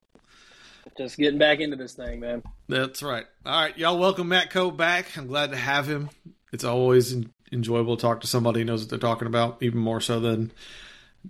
[0.98, 2.42] Just getting back into this thing, man.
[2.68, 3.24] That's right.
[3.46, 3.96] All right, y'all.
[3.96, 5.16] Welcome Matt Coe back.
[5.16, 6.10] I'm glad to have him.
[6.52, 7.14] It's always
[7.52, 10.50] enjoyable to talk to somebody who knows what they're talking about, even more so than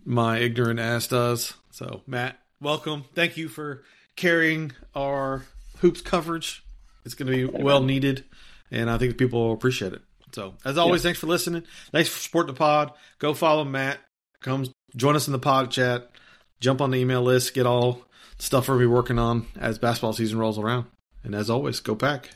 [0.06, 1.52] my ignorant ass does.
[1.70, 3.04] So, Matt, welcome.
[3.14, 3.82] Thank you for
[4.16, 5.44] carrying our
[5.80, 6.64] hoops coverage.
[7.04, 8.24] It's going to be well needed,
[8.70, 10.00] and I think people will appreciate it.
[10.32, 11.08] So, as always, yeah.
[11.08, 11.64] thanks for listening.
[11.92, 12.94] Thanks for supporting the pod.
[13.18, 13.98] Go follow Matt.
[14.40, 14.66] Come
[14.96, 16.10] join us in the pod chat.
[16.58, 17.52] Jump on the email list.
[17.52, 18.07] Get all
[18.38, 20.86] stuff we'll be working on as basketball season rolls around.
[21.24, 22.30] And as always, go pack.